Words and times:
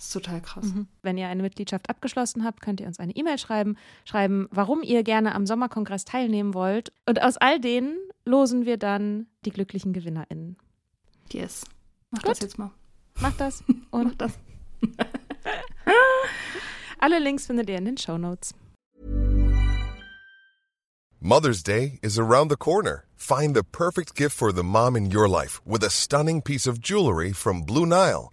Das 0.00 0.06
ist 0.06 0.12
total 0.14 0.40
krass. 0.40 0.64
Mhm. 0.64 0.88
Wenn 1.02 1.18
ihr 1.18 1.28
eine 1.28 1.42
Mitgliedschaft 1.42 1.90
abgeschlossen 1.90 2.42
habt, 2.42 2.62
könnt 2.62 2.80
ihr 2.80 2.86
uns 2.86 2.98
eine 2.98 3.14
E-Mail 3.14 3.36
schreiben, 3.36 3.76
schreiben, 4.06 4.48
warum 4.50 4.82
ihr 4.82 5.02
gerne 5.02 5.34
am 5.34 5.44
Sommerkongress 5.44 6.06
teilnehmen 6.06 6.54
wollt. 6.54 6.90
Und 7.04 7.20
aus 7.20 7.36
all 7.36 7.60
denen 7.60 7.98
losen 8.24 8.64
wir 8.64 8.78
dann 8.78 9.26
die 9.44 9.50
glücklichen 9.50 9.92
GewinnerInnen. 9.92 10.56
Yes. 11.30 11.66
Mach 12.10 12.22
Gut. 12.22 12.30
das 12.30 12.40
jetzt 12.40 12.56
mal. 12.56 12.70
Mach 13.20 13.36
das. 13.36 13.62
Und 13.90 14.04
Mach 14.04 14.14
das. 14.14 14.38
Alle 16.98 17.18
Links 17.18 17.44
findet 17.44 17.68
ihr 17.68 17.76
in 17.76 17.84
den 17.84 17.98
Show 17.98 18.16
Notes. 18.16 18.54
Mother's 21.20 21.62
Day 21.62 21.98
is 22.00 22.18
around 22.18 22.50
the 22.50 22.56
corner. 22.56 23.04
Find 23.16 23.54
the 23.54 23.62
perfect 23.62 24.14
gift 24.14 24.34
for 24.34 24.50
the 24.50 24.62
mom 24.62 24.96
in 24.96 25.14
your 25.14 25.28
life 25.28 25.60
with 25.66 25.84
a 25.84 25.90
stunning 25.90 26.40
piece 26.40 26.66
of 26.66 26.80
jewelry 26.80 27.34
from 27.34 27.66
Blue 27.66 27.84
Nile. 27.84 28.32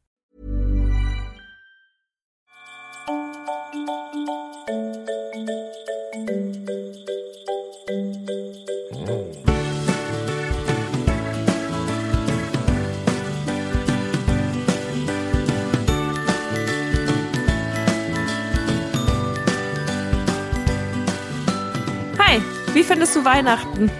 Wie 22.73 22.83
findest 22.83 23.17
du 23.17 23.25
Weihnachten? 23.25 23.91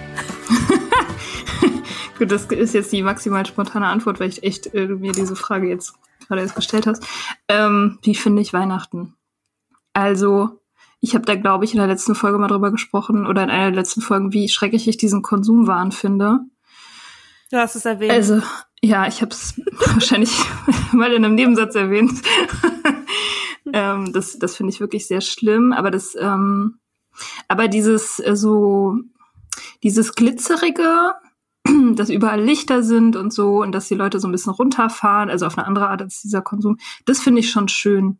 Gut, 2.18 2.30
das 2.30 2.46
ist 2.46 2.72
jetzt 2.72 2.90
die 2.90 3.02
maximal 3.02 3.44
spontane 3.44 3.86
Antwort, 3.86 4.18
weil 4.18 4.30
ich 4.30 4.42
echt 4.44 4.72
äh, 4.74 4.86
mir 4.86 5.12
diese 5.12 5.36
Frage 5.36 5.68
jetzt 5.68 5.92
gerade 6.26 6.40
erst 6.40 6.54
gestellt 6.54 6.86
hast. 6.86 7.06
Ähm, 7.48 7.98
wie 8.02 8.14
finde 8.14 8.40
ich 8.40 8.54
Weihnachten? 8.54 9.14
Also, 9.92 10.62
ich 11.00 11.14
habe 11.14 11.26
da, 11.26 11.34
glaube 11.34 11.66
ich, 11.66 11.72
in 11.74 11.80
der 11.80 11.86
letzten 11.86 12.14
Folge 12.14 12.38
mal 12.38 12.48
drüber 12.48 12.70
gesprochen 12.70 13.26
oder 13.26 13.42
in 13.42 13.50
einer 13.50 13.70
der 13.70 13.80
letzten 13.80 14.00
Folgen, 14.00 14.32
wie 14.32 14.48
schrecklich 14.48 14.88
ich 14.88 14.96
diesen 14.96 15.20
Konsumwahn 15.20 15.92
finde. 15.92 16.40
Du 17.50 17.58
hast 17.58 17.76
es 17.76 17.84
erwähnt. 17.84 18.12
Also, 18.12 18.40
ja, 18.80 19.06
ich 19.06 19.20
habe 19.20 19.32
es 19.32 19.60
wahrscheinlich 19.92 20.32
mal 20.92 21.12
in 21.12 21.26
einem 21.26 21.34
Nebensatz 21.34 21.74
erwähnt. 21.74 22.22
ähm, 23.70 24.14
das 24.14 24.38
das 24.38 24.56
finde 24.56 24.72
ich 24.72 24.80
wirklich 24.80 25.06
sehr 25.06 25.20
schlimm, 25.20 25.74
aber 25.74 25.90
das 25.90 26.16
ähm, 26.18 26.78
aber 27.48 27.68
dieses 27.68 28.18
äh, 28.20 28.36
so, 28.36 28.96
dieses 29.82 30.14
glitzerige, 30.14 31.14
dass 31.94 32.10
überall 32.10 32.42
Lichter 32.42 32.82
sind 32.82 33.16
und 33.16 33.32
so 33.32 33.62
und 33.62 33.72
dass 33.72 33.88
die 33.88 33.94
Leute 33.94 34.20
so 34.20 34.28
ein 34.28 34.32
bisschen 34.32 34.52
runterfahren, 34.52 35.30
also 35.30 35.46
auf 35.46 35.56
eine 35.56 35.66
andere 35.66 35.88
Art 35.88 36.02
als 36.02 36.22
dieser 36.22 36.42
Konsum, 36.42 36.78
das 37.04 37.20
finde 37.20 37.40
ich 37.40 37.50
schon 37.50 37.68
schön. 37.68 38.18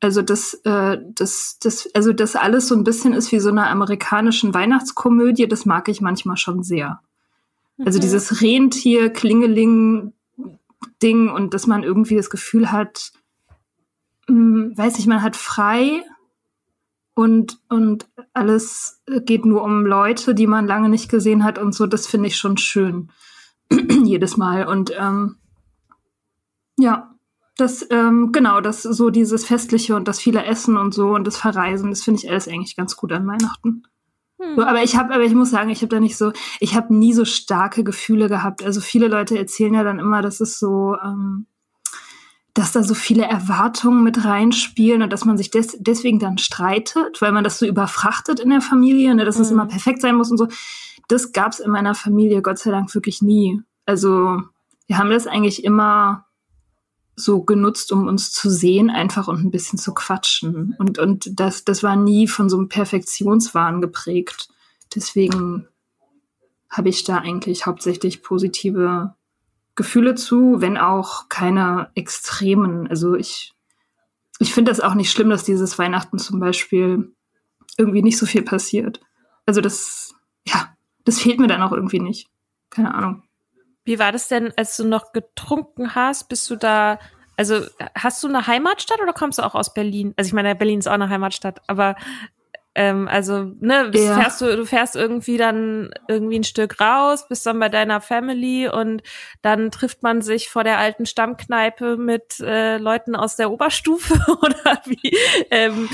Also 0.00 0.22
das, 0.22 0.54
äh, 0.64 0.98
das, 1.14 1.58
das, 1.60 1.88
also 1.94 2.12
das 2.12 2.36
alles 2.36 2.68
so 2.68 2.76
ein 2.76 2.84
bisschen 2.84 3.12
ist 3.12 3.32
wie 3.32 3.40
so 3.40 3.48
eine 3.48 3.66
amerikanischen 3.66 4.54
Weihnachtskomödie, 4.54 5.48
das 5.48 5.66
mag 5.66 5.88
ich 5.88 6.00
manchmal 6.00 6.36
schon 6.36 6.62
sehr. 6.62 7.00
Also 7.84 7.98
mhm. 7.98 8.02
dieses 8.02 8.40
Rentier, 8.40 9.10
Klingeling 9.10 10.12
Ding 11.02 11.28
und 11.30 11.54
dass 11.54 11.66
man 11.66 11.82
irgendwie 11.82 12.16
das 12.16 12.30
Gefühl 12.30 12.70
hat, 12.70 13.12
mh, 14.28 14.34
hm, 14.36 14.72
weiß 14.78 14.98
ich, 14.98 15.06
man 15.06 15.22
hat 15.22 15.36
frei 15.36 16.02
und, 17.18 17.58
und 17.68 18.08
alles 18.32 19.02
geht 19.24 19.44
nur 19.44 19.64
um 19.64 19.84
Leute, 19.84 20.36
die 20.36 20.46
man 20.46 20.68
lange 20.68 20.88
nicht 20.88 21.10
gesehen 21.10 21.42
hat 21.42 21.58
und 21.58 21.74
so, 21.74 21.88
das 21.88 22.06
finde 22.06 22.28
ich 22.28 22.36
schon 22.36 22.58
schön. 22.58 23.10
Jedes 24.04 24.36
Mal. 24.36 24.68
Und 24.68 24.92
ähm, 24.96 25.34
ja, 26.78 27.12
das, 27.56 27.84
ähm, 27.90 28.30
genau, 28.30 28.60
das 28.60 28.84
so 28.84 29.10
dieses 29.10 29.44
Festliche 29.44 29.96
und 29.96 30.06
das 30.06 30.20
viele 30.20 30.44
Essen 30.44 30.76
und 30.76 30.94
so 30.94 31.08
und 31.08 31.26
das 31.26 31.36
Verreisen, 31.36 31.90
das 31.90 32.02
finde 32.02 32.20
ich 32.22 32.30
alles 32.30 32.46
eigentlich 32.46 32.76
ganz 32.76 32.94
gut 32.94 33.10
an 33.10 33.26
Weihnachten. 33.26 33.82
Hm. 34.40 34.54
So, 34.54 34.62
aber 34.62 34.84
ich 34.84 34.96
habe, 34.96 35.12
aber 35.12 35.24
ich 35.24 35.34
muss 35.34 35.50
sagen, 35.50 35.70
ich 35.70 35.82
habe 35.82 35.88
da 35.88 35.98
nicht 35.98 36.16
so, 36.16 36.30
ich 36.60 36.76
habe 36.76 36.94
nie 36.94 37.14
so 37.14 37.24
starke 37.24 37.82
Gefühle 37.82 38.28
gehabt. 38.28 38.62
Also 38.62 38.80
viele 38.80 39.08
Leute 39.08 39.36
erzählen 39.36 39.74
ja 39.74 39.82
dann 39.82 39.98
immer, 39.98 40.22
dass 40.22 40.38
es 40.38 40.60
so, 40.60 40.94
ähm, 41.04 41.46
dass 42.58 42.72
da 42.72 42.82
so 42.82 42.94
viele 42.94 43.22
Erwartungen 43.22 44.02
mit 44.02 44.24
reinspielen 44.24 45.02
und 45.02 45.12
dass 45.12 45.24
man 45.24 45.38
sich 45.38 45.50
des 45.50 45.76
deswegen 45.78 46.18
dann 46.18 46.38
streitet, 46.38 47.22
weil 47.22 47.30
man 47.30 47.44
das 47.44 47.60
so 47.60 47.66
überfrachtet 47.66 48.40
in 48.40 48.50
der 48.50 48.60
Familie, 48.60 49.14
ne, 49.14 49.24
dass 49.24 49.36
mhm. 49.36 49.42
es 49.42 49.50
immer 49.52 49.66
perfekt 49.66 50.00
sein 50.00 50.16
muss 50.16 50.32
und 50.32 50.38
so. 50.38 50.48
Das 51.06 51.32
gab's 51.32 51.60
in 51.60 51.70
meiner 51.70 51.94
Familie 51.94 52.42
Gott 52.42 52.58
sei 52.58 52.72
Dank 52.72 52.92
wirklich 52.96 53.22
nie. 53.22 53.62
Also 53.86 54.42
wir 54.88 54.98
haben 54.98 55.10
das 55.10 55.28
eigentlich 55.28 55.62
immer 55.62 56.26
so 57.14 57.42
genutzt, 57.42 57.92
um 57.92 58.08
uns 58.08 58.32
zu 58.32 58.50
sehen, 58.50 58.90
einfach 58.90 59.28
und 59.28 59.44
ein 59.44 59.52
bisschen 59.52 59.78
zu 59.78 59.94
quatschen. 59.94 60.74
Und, 60.78 60.98
und 60.98 61.38
das, 61.38 61.64
das 61.64 61.84
war 61.84 61.94
nie 61.94 62.26
von 62.26 62.48
so 62.48 62.56
einem 62.56 62.68
Perfektionswahn 62.68 63.80
geprägt. 63.80 64.48
Deswegen 64.94 65.68
habe 66.68 66.88
ich 66.88 67.04
da 67.04 67.18
eigentlich 67.18 67.66
hauptsächlich 67.66 68.22
positive 68.22 69.14
Gefühle 69.78 70.16
zu, 70.16 70.60
wenn 70.60 70.76
auch 70.76 71.28
keine 71.28 71.90
extremen. 71.94 72.88
Also 72.88 73.14
ich, 73.14 73.54
ich 74.40 74.52
finde 74.52 74.72
das 74.72 74.80
auch 74.80 74.94
nicht 74.94 75.10
schlimm, 75.10 75.30
dass 75.30 75.44
dieses 75.44 75.78
Weihnachten 75.78 76.18
zum 76.18 76.40
Beispiel 76.40 77.14
irgendwie 77.78 78.02
nicht 78.02 78.18
so 78.18 78.26
viel 78.26 78.42
passiert. 78.42 79.00
Also 79.46 79.60
das, 79.60 80.16
ja, 80.44 80.74
das 81.04 81.20
fehlt 81.20 81.38
mir 81.38 81.46
dann 81.46 81.62
auch 81.62 81.70
irgendwie 81.70 82.00
nicht. 82.00 82.28
Keine 82.70 82.92
Ahnung. 82.92 83.22
Wie 83.84 84.00
war 84.00 84.10
das 84.10 84.26
denn, 84.26 84.52
als 84.56 84.76
du 84.76 84.84
noch 84.84 85.12
getrunken 85.12 85.94
hast? 85.94 86.28
Bist 86.28 86.50
du 86.50 86.56
da, 86.56 86.98
also 87.36 87.64
hast 87.94 88.20
du 88.24 88.26
eine 88.26 88.48
Heimatstadt 88.48 89.00
oder 89.00 89.12
kommst 89.12 89.38
du 89.38 89.44
auch 89.44 89.54
aus 89.54 89.72
Berlin? 89.72 90.12
Also 90.16 90.26
ich 90.26 90.34
meine, 90.34 90.56
Berlin 90.56 90.80
ist 90.80 90.88
auch 90.88 90.92
eine 90.94 91.08
Heimatstadt, 91.08 91.62
aber 91.68 91.94
ähm, 92.80 93.08
also, 93.08 93.50
ne, 93.58 93.90
ja. 93.92 94.14
fährst 94.14 94.40
du, 94.40 94.56
du 94.56 94.64
fährst 94.64 94.94
irgendwie 94.94 95.36
dann 95.36 95.90
irgendwie 96.06 96.38
ein 96.38 96.44
Stück 96.44 96.80
raus, 96.80 97.26
bist 97.28 97.44
dann 97.44 97.58
bei 97.58 97.68
deiner 97.68 98.00
Family 98.00 98.68
und 98.68 99.02
dann 99.42 99.72
trifft 99.72 100.04
man 100.04 100.22
sich 100.22 100.48
vor 100.48 100.62
der 100.62 100.78
alten 100.78 101.04
Stammkneipe 101.04 101.96
mit 101.96 102.38
äh, 102.38 102.78
Leuten 102.78 103.16
aus 103.16 103.34
der 103.34 103.50
Oberstufe 103.50 104.14
oder 104.42 104.80
wie, 104.84 105.12
ähm, 105.50 105.88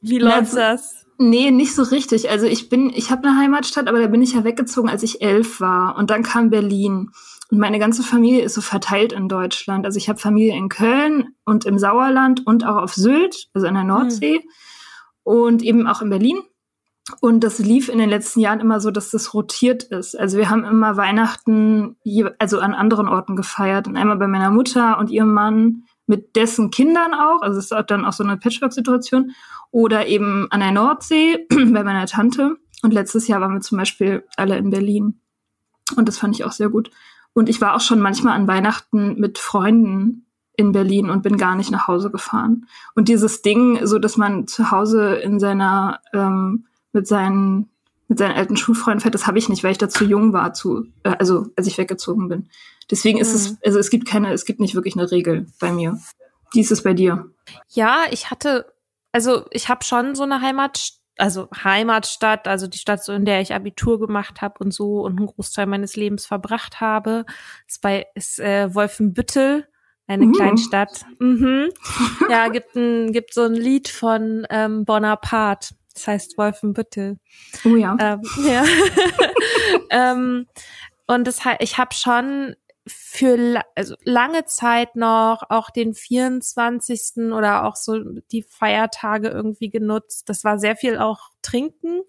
wie 0.00 0.18
läuft 0.18 0.56
das? 0.56 1.06
Nee, 1.18 1.52
nicht 1.52 1.72
so 1.72 1.84
richtig. 1.84 2.28
Also 2.30 2.46
ich 2.46 2.68
bin, 2.68 2.90
ich 2.92 3.12
habe 3.12 3.28
eine 3.28 3.38
Heimatstadt, 3.38 3.86
aber 3.86 4.00
da 4.00 4.08
bin 4.08 4.20
ich 4.20 4.32
ja 4.32 4.42
weggezogen, 4.42 4.88
als 4.88 5.04
ich 5.04 5.22
elf 5.22 5.60
war. 5.60 5.96
Und 5.96 6.10
dann 6.10 6.24
kam 6.24 6.50
Berlin. 6.50 7.10
Und 7.48 7.58
meine 7.58 7.78
ganze 7.78 8.02
Familie 8.02 8.42
ist 8.42 8.54
so 8.54 8.60
verteilt 8.60 9.12
in 9.12 9.28
Deutschland. 9.28 9.86
Also 9.86 9.98
ich 9.98 10.08
habe 10.08 10.18
Familie 10.18 10.56
in 10.56 10.68
Köln 10.68 11.28
und 11.44 11.64
im 11.64 11.78
Sauerland 11.78 12.44
und 12.44 12.64
auch 12.66 12.76
auf 12.76 12.94
Sylt, 12.94 13.50
also 13.54 13.68
an 13.68 13.74
der 13.74 13.84
Nordsee. 13.84 14.38
Mhm. 14.38 14.50
Und 15.28 15.62
eben 15.62 15.86
auch 15.86 16.00
in 16.00 16.08
Berlin. 16.08 16.38
Und 17.20 17.44
das 17.44 17.58
lief 17.58 17.90
in 17.90 17.98
den 17.98 18.08
letzten 18.08 18.40
Jahren 18.40 18.60
immer 18.60 18.80
so, 18.80 18.90
dass 18.90 19.10
das 19.10 19.34
rotiert 19.34 19.82
ist. 19.82 20.18
Also 20.18 20.38
wir 20.38 20.48
haben 20.48 20.64
immer 20.64 20.96
Weihnachten 20.96 21.96
also 22.38 22.60
an 22.60 22.72
anderen 22.72 23.08
Orten 23.08 23.36
gefeiert. 23.36 23.86
Und 23.86 23.98
einmal 23.98 24.16
bei 24.16 24.26
meiner 24.26 24.50
Mutter 24.50 24.96
und 24.96 25.10
ihrem 25.10 25.34
Mann 25.34 25.84
mit 26.06 26.34
dessen 26.34 26.70
Kindern 26.70 27.12
auch. 27.12 27.42
Also 27.42 27.58
es 27.58 27.70
ist 27.70 27.90
dann 27.90 28.06
auch 28.06 28.14
so 28.14 28.24
eine 28.24 28.38
Patchwork-Situation. 28.38 29.32
Oder 29.70 30.06
eben 30.06 30.46
an 30.50 30.60
der 30.60 30.72
Nordsee 30.72 31.46
bei 31.50 31.84
meiner 31.84 32.06
Tante. 32.06 32.56
Und 32.82 32.94
letztes 32.94 33.28
Jahr 33.28 33.42
waren 33.42 33.52
wir 33.52 33.60
zum 33.60 33.76
Beispiel 33.76 34.24
alle 34.38 34.56
in 34.56 34.70
Berlin. 34.70 35.20
Und 35.94 36.08
das 36.08 36.16
fand 36.16 36.36
ich 36.36 36.44
auch 36.44 36.52
sehr 36.52 36.70
gut. 36.70 36.90
Und 37.34 37.50
ich 37.50 37.60
war 37.60 37.76
auch 37.76 37.82
schon 37.82 38.00
manchmal 38.00 38.34
an 38.34 38.48
Weihnachten 38.48 39.20
mit 39.20 39.36
Freunden 39.36 40.27
in 40.58 40.72
Berlin 40.72 41.08
und 41.08 41.22
bin 41.22 41.36
gar 41.36 41.54
nicht 41.54 41.70
nach 41.70 41.86
Hause 41.86 42.10
gefahren. 42.10 42.66
Und 42.96 43.08
dieses 43.08 43.42
Ding, 43.42 43.86
so 43.86 44.00
dass 44.00 44.16
man 44.16 44.48
zu 44.48 44.72
Hause 44.72 45.14
in 45.14 45.38
seiner 45.38 46.00
ähm, 46.12 46.66
mit 46.92 47.06
seinen 47.06 47.70
mit 48.08 48.18
seinen 48.18 48.36
alten 48.36 48.56
Schulfreunden 48.56 49.00
fährt, 49.00 49.14
das 49.14 49.26
habe 49.26 49.38
ich 49.38 49.48
nicht, 49.48 49.62
weil 49.62 49.70
ich 49.70 49.78
da 49.78 49.88
zu 49.88 50.04
jung 50.04 50.32
war, 50.32 50.54
zu, 50.54 50.86
äh, 51.04 51.14
also 51.18 51.46
als 51.56 51.66
ich 51.66 51.78
weggezogen 51.78 52.28
bin. 52.28 52.48
Deswegen 52.90 53.18
ist 53.18 53.28
mhm. 53.30 53.34
es, 53.34 53.62
also 53.64 53.78
es 53.78 53.90
gibt 53.90 54.08
keine, 54.08 54.32
es 54.32 54.46
gibt 54.46 54.60
nicht 54.60 54.74
wirklich 54.74 54.96
eine 54.96 55.10
Regel 55.10 55.46
bei 55.60 55.70
mir. 55.70 56.00
Wie 56.52 56.60
ist 56.60 56.72
es 56.72 56.82
bei 56.82 56.94
dir? 56.94 57.30
Ja, 57.68 58.06
ich 58.10 58.30
hatte, 58.30 58.72
also 59.12 59.44
ich 59.50 59.68
habe 59.68 59.84
schon 59.84 60.14
so 60.14 60.24
eine 60.24 60.40
Heimat, 60.40 60.94
also 61.18 61.48
Heimatstadt, 61.54 62.48
also 62.48 62.66
die 62.66 62.78
Stadt, 62.78 63.04
so 63.04 63.12
in 63.12 63.26
der 63.26 63.42
ich 63.42 63.54
Abitur 63.54 64.00
gemacht 64.00 64.40
habe 64.40 64.54
und 64.58 64.72
so 64.72 65.02
und 65.02 65.18
einen 65.18 65.26
Großteil 65.26 65.66
meines 65.66 65.94
Lebens 65.94 66.26
verbracht 66.26 66.80
habe. 66.80 67.26
Ist 67.68 67.82
bei 67.82 68.06
ist 68.14 68.40
äh, 68.40 68.74
Wolfenbüttel, 68.74 69.68
eine 70.08 70.26
mhm. 70.26 70.32
Kleinstadt. 70.32 71.04
Mhm. 71.20 71.70
Ja, 72.28 72.48
gibt 72.48 72.74
ein 72.74 73.12
gibt 73.12 73.32
so 73.32 73.42
ein 73.42 73.54
Lied 73.54 73.88
von 73.88 74.46
ähm, 74.50 74.84
Bonaparte 74.84 75.74
das 75.98 76.06
heißt 76.06 76.38
Wolfenbüttel. 76.38 77.18
Oh 77.64 77.74
ja. 77.74 77.96
Ähm, 78.00 78.22
ja. 78.44 78.64
ähm, 79.90 80.46
und 81.08 81.26
das 81.26 81.40
ich 81.58 81.76
habe 81.76 81.92
schon 81.92 82.54
für 82.86 83.62
also 83.74 83.96
lange 84.04 84.44
Zeit 84.44 84.94
noch 84.94 85.42
auch 85.48 85.70
den 85.70 85.94
24. 85.94 87.32
oder 87.32 87.64
auch 87.64 87.76
so 87.76 87.98
die 88.30 88.44
Feiertage 88.44 89.28
irgendwie 89.28 89.70
genutzt. 89.70 90.28
Das 90.28 90.44
war 90.44 90.58
sehr 90.58 90.76
viel 90.76 90.98
auch 90.98 91.30
trinken 91.42 92.02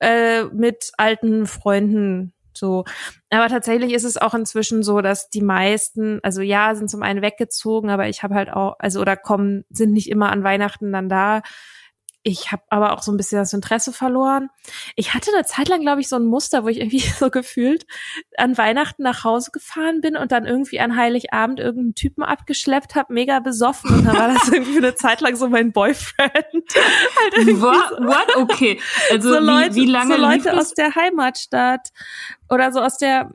äh, 0.00 0.44
mit 0.44 0.92
alten 0.96 1.46
Freunden 1.46 2.32
so. 2.56 2.84
Aber 3.30 3.48
tatsächlich 3.48 3.92
ist 3.92 4.04
es 4.04 4.16
auch 4.16 4.34
inzwischen 4.34 4.82
so, 4.82 5.00
dass 5.00 5.30
die 5.30 5.42
meisten, 5.42 6.20
also 6.22 6.42
ja, 6.42 6.74
sind 6.74 6.90
zum 6.90 7.02
einen 7.02 7.22
weggezogen, 7.22 7.90
aber 7.90 8.08
ich 8.08 8.22
habe 8.22 8.34
halt 8.34 8.50
auch, 8.50 8.76
also 8.78 9.00
oder 9.00 9.16
kommen, 9.16 9.64
sind 9.70 9.92
nicht 9.92 10.10
immer 10.10 10.30
an 10.30 10.44
Weihnachten 10.44 10.92
dann 10.92 11.08
da. 11.08 11.42
Ich 12.28 12.50
habe 12.50 12.64
aber 12.70 12.92
auch 12.92 13.04
so 13.04 13.12
ein 13.12 13.16
bisschen 13.16 13.38
das 13.38 13.52
Interesse 13.52 13.92
verloren. 13.92 14.50
Ich 14.96 15.14
hatte 15.14 15.30
eine 15.32 15.44
Zeit 15.44 15.68
lang, 15.68 15.80
glaube 15.80 16.00
ich, 16.00 16.08
so 16.08 16.16
ein 16.16 16.24
Muster, 16.24 16.64
wo 16.64 16.68
ich 16.68 16.80
irgendwie 16.80 16.98
so 17.20 17.30
gefühlt 17.30 17.86
an 18.36 18.58
Weihnachten 18.58 19.04
nach 19.04 19.22
Hause 19.22 19.52
gefahren 19.52 20.00
bin 20.00 20.16
und 20.16 20.32
dann 20.32 20.44
irgendwie 20.44 20.80
an 20.80 20.96
Heiligabend 20.96 21.60
irgendeinen 21.60 21.94
Typen 21.94 22.24
abgeschleppt 22.24 22.96
habe, 22.96 23.14
mega 23.14 23.38
besoffen. 23.38 23.94
Und 23.94 24.06
dann 24.06 24.16
war 24.16 24.34
das 24.34 24.48
irgendwie 24.48 24.78
eine 24.78 24.96
Zeit 24.96 25.20
lang 25.20 25.36
so 25.36 25.48
mein 25.48 25.70
Boyfriend. 25.70 26.32
halt 26.34 27.60
what? 27.60 27.90
So. 27.90 28.04
What? 28.04 28.36
Okay. 28.36 28.80
Also 29.12 29.32
so 29.34 29.38
Leute, 29.38 29.76
wie, 29.76 29.82
wie 29.82 29.86
lange 29.86 30.16
so 30.16 30.20
Leute 30.20 30.58
aus 30.58 30.74
der 30.74 30.96
Heimatstadt 30.96 31.90
oder 32.50 32.72
so 32.72 32.80
aus 32.80 32.98
der 32.98 33.30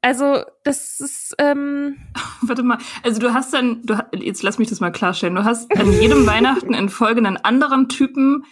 also, 0.00 0.44
das 0.62 1.00
ist. 1.00 1.34
Ähm 1.38 1.96
Warte 2.42 2.62
mal, 2.62 2.78
also 3.02 3.20
du 3.20 3.34
hast 3.34 3.52
dann, 3.52 3.82
du, 3.82 3.98
jetzt 4.14 4.42
lass 4.42 4.58
mich 4.58 4.68
das 4.68 4.80
mal 4.80 4.92
klarstellen, 4.92 5.34
du 5.34 5.44
hast 5.44 5.76
an 5.76 5.92
jedem 5.92 6.26
Weihnachten 6.26 6.74
in 6.74 6.88
Folge 6.88 7.18
einen 7.18 7.36
anderen 7.36 7.88
Typen 7.88 8.44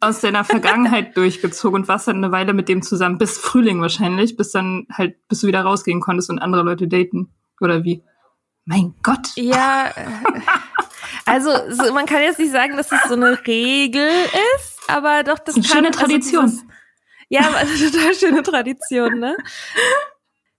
aus 0.00 0.20
deiner 0.20 0.44
Vergangenheit 0.44 1.16
durchgezogen 1.16 1.82
und 1.82 1.88
warst 1.88 2.08
dann 2.08 2.16
eine 2.16 2.32
Weile 2.32 2.52
mit 2.52 2.68
dem 2.68 2.82
zusammen, 2.82 3.16
bis 3.16 3.38
Frühling 3.38 3.80
wahrscheinlich, 3.80 4.36
bis 4.36 4.50
dann 4.50 4.86
halt, 4.92 5.16
bis 5.28 5.40
du 5.40 5.46
wieder 5.46 5.62
rausgehen 5.62 6.00
konntest 6.00 6.28
und 6.28 6.38
andere 6.38 6.62
Leute 6.62 6.86
daten. 6.86 7.32
Oder 7.60 7.84
wie? 7.84 8.02
Mein 8.66 8.94
Gott. 9.02 9.28
Ja. 9.36 9.88
Äh, 9.88 10.40
also, 11.24 11.50
so, 11.70 11.94
man 11.94 12.04
kann 12.04 12.20
jetzt 12.22 12.38
nicht 12.38 12.52
sagen, 12.52 12.76
dass 12.76 12.92
es 12.92 12.98
so 13.08 13.14
eine 13.14 13.38
Regel 13.46 14.08
ist, 14.56 14.78
aber 14.88 15.22
doch, 15.22 15.38
das, 15.38 15.54
das 15.54 15.64
ist 15.64 15.72
eine 15.72 15.84
kann, 15.84 15.94
schöne 15.94 16.06
Tradition. 16.06 16.44
Also 16.44 16.56
dieses, 16.56 16.74
ja, 17.30 17.50
also 17.50 17.90
total 17.90 18.14
schöne 18.14 18.42
Tradition, 18.42 19.18
ne? 19.18 19.36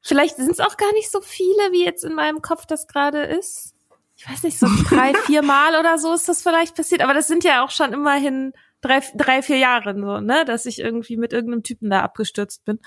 Vielleicht 0.05 0.35
sind 0.35 0.51
es 0.51 0.59
auch 0.59 0.77
gar 0.77 0.93
nicht 0.93 1.09
so 1.09 1.19
viele, 1.19 1.71
wie 1.71 1.83
jetzt 1.83 2.03
in 2.03 2.13
meinem 2.13 2.43
Kopf 2.43 2.67
das 2.67 2.85
gerade 2.85 3.23
ist. 3.23 3.73
Ich 4.15 4.29
weiß 4.29 4.43
nicht, 4.43 4.59
so 4.59 4.67
drei, 4.87 5.15
vier 5.25 5.41
Mal 5.41 5.79
oder 5.79 5.97
so 5.97 6.13
ist 6.13 6.29
das 6.29 6.43
vielleicht 6.43 6.75
passiert. 6.75 7.01
Aber 7.01 7.15
das 7.15 7.27
sind 7.27 7.43
ja 7.43 7.65
auch 7.65 7.71
schon 7.71 7.91
immerhin 7.91 8.53
drei, 8.81 9.01
drei, 9.15 9.41
vier 9.41 9.57
Jahre 9.57 9.95
so, 9.99 10.19
ne, 10.19 10.45
dass 10.45 10.67
ich 10.67 10.77
irgendwie 10.77 11.17
mit 11.17 11.33
irgendeinem 11.33 11.63
Typen 11.63 11.89
da 11.89 12.01
abgestürzt 12.01 12.65
bin. 12.65 12.77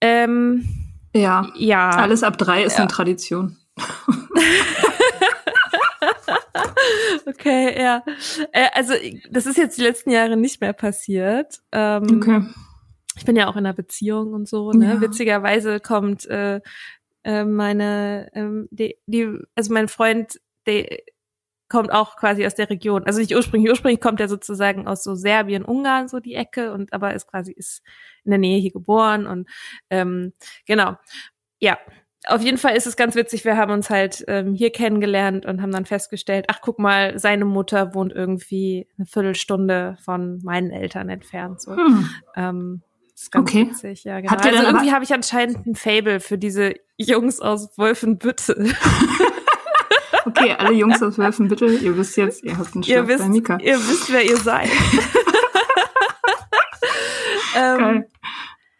Ähm, 0.00 0.68
ja. 1.14 1.46
Ja. 1.54 1.90
Alles 1.90 2.24
ab 2.24 2.38
drei 2.38 2.64
ist 2.64 2.72
ja. 2.72 2.80
eine 2.80 2.88
Tradition. 2.88 3.56
okay, 7.26 7.80
ja. 7.80 8.02
Äh, 8.50 8.66
also 8.74 8.94
das 9.30 9.46
ist 9.46 9.58
jetzt 9.58 9.78
die 9.78 9.82
letzten 9.82 10.10
Jahre 10.10 10.36
nicht 10.36 10.60
mehr 10.60 10.72
passiert. 10.72 11.60
Ähm, 11.70 12.16
okay 12.16 12.42
ich 13.16 13.24
bin 13.24 13.36
ja 13.36 13.48
auch 13.48 13.56
in 13.56 13.66
einer 13.66 13.74
Beziehung 13.74 14.32
und 14.32 14.48
so, 14.48 14.72
ne? 14.72 14.94
Ja. 14.94 15.00
Witzigerweise 15.00 15.80
kommt 15.80 16.26
äh, 16.26 16.60
äh, 17.22 17.44
meine, 17.44 18.30
ähm, 18.34 18.68
die, 18.70 18.96
die, 19.06 19.38
also 19.54 19.72
mein 19.72 19.88
Freund, 19.88 20.40
der 20.66 20.86
kommt 21.68 21.92
auch 21.92 22.16
quasi 22.16 22.46
aus 22.46 22.54
der 22.54 22.70
Region. 22.70 23.04
Also 23.04 23.20
nicht 23.20 23.34
ursprünglich, 23.34 23.70
ursprünglich 23.70 24.00
kommt 24.00 24.20
er 24.20 24.28
sozusagen 24.28 24.86
aus 24.86 25.02
so 25.02 25.14
Serbien, 25.14 25.64
Ungarn, 25.64 26.08
so 26.08 26.20
die 26.20 26.34
Ecke, 26.34 26.72
und 26.72 26.92
aber 26.92 27.14
ist 27.14 27.26
quasi 27.26 27.52
ist 27.52 27.82
in 28.24 28.30
der 28.30 28.38
Nähe 28.38 28.60
hier 28.60 28.70
geboren 28.72 29.26
und 29.26 29.48
ähm, 29.90 30.32
genau. 30.66 30.96
Ja, 31.60 31.78
auf 32.26 32.42
jeden 32.42 32.58
Fall 32.58 32.76
ist 32.76 32.86
es 32.86 32.96
ganz 32.96 33.16
witzig. 33.16 33.44
Wir 33.44 33.56
haben 33.56 33.72
uns 33.72 33.90
halt 33.90 34.24
ähm, 34.28 34.54
hier 34.54 34.70
kennengelernt 34.70 35.46
und 35.46 35.60
haben 35.60 35.72
dann 35.72 35.84
festgestellt, 35.84 36.46
ach 36.48 36.60
guck 36.62 36.78
mal, 36.78 37.18
seine 37.18 37.44
Mutter 37.44 37.94
wohnt 37.94 38.12
irgendwie 38.12 38.86
eine 38.96 39.06
Viertelstunde 39.06 39.96
von 40.02 40.40
meinen 40.42 40.70
Eltern 40.70 41.08
entfernt. 41.08 41.60
So. 41.60 41.76
Hm. 41.76 42.10
Ähm, 42.36 42.82
ist 43.14 43.32
ganz 43.32 43.48
okay. 43.48 43.70
witzig, 43.70 44.04
ja, 44.04 44.20
genau. 44.20 44.32
Habt 44.32 44.44
ihr 44.44 44.52
also 44.52 44.64
irgendwie 44.64 44.92
habe 44.92 45.04
ich 45.04 45.14
anscheinend 45.14 45.66
ein 45.66 45.74
Fable 45.74 46.20
für 46.20 46.36
diese 46.36 46.74
Jungs 46.96 47.40
aus 47.40 47.76
Wolfenbüttel. 47.78 48.74
okay, 50.24 50.54
alle 50.58 50.72
Jungs 50.72 51.02
aus 51.02 51.18
Wolfenbüttel, 51.18 51.82
ihr 51.82 51.96
wisst 51.96 52.16
jetzt, 52.16 52.42
ihr 52.42 52.58
habt 52.58 52.74
einen 52.74 53.08
wisst, 53.08 53.24
bei 53.24 53.28
Mika. 53.28 53.58
Ihr 53.58 53.76
wisst, 53.76 54.12
wer 54.12 54.24
ihr 54.24 54.36
seid. 54.36 54.68
ähm, 57.56 58.04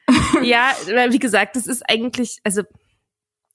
ja, 0.43 0.73
wie 1.11 1.19
gesagt, 1.19 1.57
das 1.57 1.67
ist 1.67 1.89
eigentlich, 1.89 2.41
also 2.45 2.63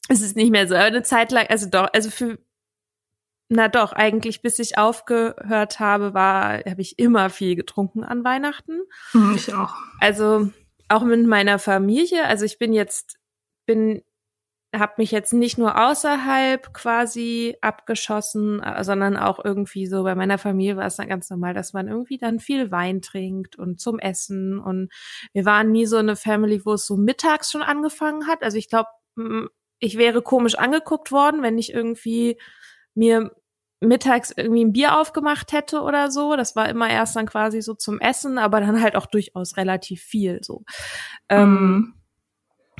es 0.08 0.22
ist 0.22 0.36
nicht 0.36 0.52
mehr 0.52 0.68
so, 0.68 0.76
eine 0.76 1.04
Zeit 1.04 1.32
lang, 1.32 1.48
also 1.50 1.70
doch, 1.70 1.88
also 1.94 2.10
für 2.10 2.40
na 3.52 3.68
doch, 3.68 3.94
eigentlich 3.94 4.44
bis 4.44 4.60
ich 4.60 4.78
aufgehört 4.78 5.80
habe, 5.80 6.14
war, 6.14 6.60
habe 6.60 6.82
ich 6.82 7.00
immer 7.00 7.32
viel 7.32 7.56
getrunken 7.56 8.04
an 8.04 8.24
Weihnachten. 8.24 8.82
Hm, 9.12 9.34
ich 9.36 9.52
auch. 9.56 9.74
Also 10.00 10.52
auch 10.90 11.04
mit 11.04 11.26
meiner 11.26 11.60
Familie. 11.60 12.26
Also 12.26 12.46
ich 12.46 12.58
bin 12.58 12.74
jetzt, 12.74 13.18
bin, 13.66 14.02
habe 14.76 14.94
mich 14.98 15.12
jetzt 15.12 15.34
nicht 15.34 15.58
nur 15.58 15.80
außerhalb 15.80 16.74
quasi 16.74 17.56
abgeschossen, 17.62 18.62
äh, 18.62 18.84
sondern 18.84 19.18
auch 19.18 19.44
irgendwie 19.44 19.88
so 19.88 20.04
bei 20.04 20.16
meiner 20.16 20.38
Familie 20.38 20.78
war 20.78 20.86
es 20.86 20.98
dann 20.98 21.08
ganz 21.08 21.30
normal, 21.30 21.54
dass 21.54 21.74
man 21.74 21.88
irgendwie 21.88 22.18
dann 22.18 22.40
viel 22.40 22.72
Wein 22.72 23.02
trinkt 23.02 23.56
und 23.58 23.80
zum 23.80 24.00
Essen. 24.00 24.60
Und 24.60 24.92
wir 25.34 25.46
waren 25.46 25.72
nie 25.72 25.86
so 25.86 25.98
eine 25.98 26.16
Family, 26.16 26.66
wo 26.66 26.74
es 26.74 26.86
so 26.86 26.98
mittags 26.98 27.52
schon 27.52 27.62
angefangen 27.62 28.28
hat. 28.28 28.44
Also 28.44 28.58
ich 28.58 28.70
glaube, 28.70 28.90
ich 29.80 29.98
wäre 29.98 30.22
komisch 30.22 30.56
angeguckt 30.56 31.12
worden, 31.12 31.42
wenn 31.42 31.58
ich 31.58 31.74
irgendwie 31.74 32.40
mir 32.96 33.32
mittags 33.82 34.32
irgendwie 34.36 34.64
ein 34.64 34.74
Bier 34.74 35.00
aufgemacht 35.00 35.52
hätte 35.52 35.82
oder 35.82 36.12
so. 36.12 36.36
Das 36.36 36.56
war 36.56 36.70
immer 36.70 36.90
erst 36.90 37.16
dann 37.16 37.26
quasi 37.26 37.62
so 37.62 37.74
zum 37.74 38.00
Essen, 38.00 38.38
aber 38.38 38.60
dann 38.60 38.82
halt 38.82 38.96
auch 38.96 39.06
durchaus 39.06 39.58
relativ 39.58 40.02
viel 40.02 40.40
so. 40.44 40.64
Ähm, 41.30 41.54
mhm. 41.54 41.94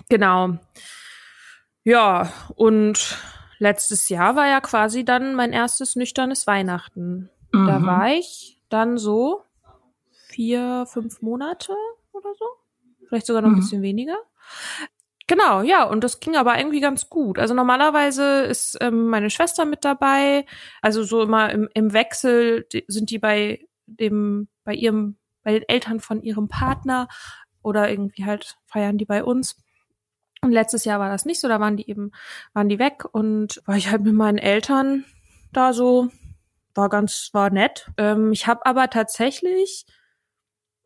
Genau. 0.10 0.58
Ja, 1.84 2.32
und 2.56 3.18
letztes 3.60 4.10
Jahr 4.10 4.36
war 4.36 4.48
ja 4.48 4.62
quasi 4.62 5.06
dann 5.06 5.36
mein 5.36 5.54
erstes 5.54 5.96
nüchternes 5.96 6.48
Weihnachten. 6.48 7.30
Mhm. 7.54 7.68
Da 7.68 7.86
war 7.86 8.10
ich 8.10 8.62
dann 8.70 8.98
so 8.98 9.44
vier, 10.28 10.86
fünf 10.88 11.22
Monate 11.22 11.74
oder 12.12 12.34
so. 12.38 12.46
Vielleicht 13.08 13.26
sogar 13.26 13.42
noch 13.42 13.50
mhm. 13.50 13.56
ein 13.56 13.62
bisschen 13.62 13.82
weniger. 13.82 14.18
Genau, 15.30 15.62
ja, 15.62 15.84
und 15.84 16.04
das 16.04 16.20
ging 16.20 16.36
aber 16.36 16.58
irgendwie 16.58 16.80
ganz 16.80 17.08
gut. 17.08 17.38
Also 17.38 17.54
normalerweise 17.54 18.42
ist 18.46 18.76
ähm, 18.82 19.10
meine 19.10 19.30
Schwester 19.30 19.64
mit 19.64 19.86
dabei, 19.86 20.44
also 20.82 21.04
so 21.04 21.22
immer 21.22 21.52
im, 21.52 21.70
im 21.76 21.94
Wechsel 21.94 22.66
sind 22.88 23.12
die 23.12 23.20
bei 23.20 23.64
dem, 23.86 24.48
bei 24.64 24.74
ihrem 24.74 25.18
bei 25.44 25.52
den 25.54 25.70
Eltern 25.70 26.00
von 26.00 26.24
ihrem 26.24 26.48
Partner 26.48 27.08
oder 27.62 27.92
irgendwie 27.92 28.26
halt 28.26 28.58
feiern 28.66 28.98
die 28.98 29.06
bei 29.06 29.24
uns. 29.24 29.56
Und 30.42 30.52
letztes 30.52 30.84
Jahr 30.84 31.00
war 31.00 31.10
das 31.10 31.26
nicht 31.26 31.40
so, 31.40 31.48
da 31.48 31.60
waren 31.60 31.78
die 31.78 31.88
eben, 31.88 32.12
waren 32.54 32.68
die 32.68 32.80
weg 32.80 33.06
und 33.12 33.62
war 33.68 33.78
ich 33.78 33.92
halt 33.92 34.02
mit 34.02 34.16
meinen 34.16 34.40
Eltern 34.40 35.06
da 35.54 35.74
so, 35.74 36.10
war 36.74 36.90
ganz, 36.90 37.30
war 37.34 37.52
nett. 37.52 37.92
Ähm, 37.98 38.32
ich 38.32 38.48
habe 38.48 38.66
aber 38.66 38.90
tatsächlich 38.90 39.86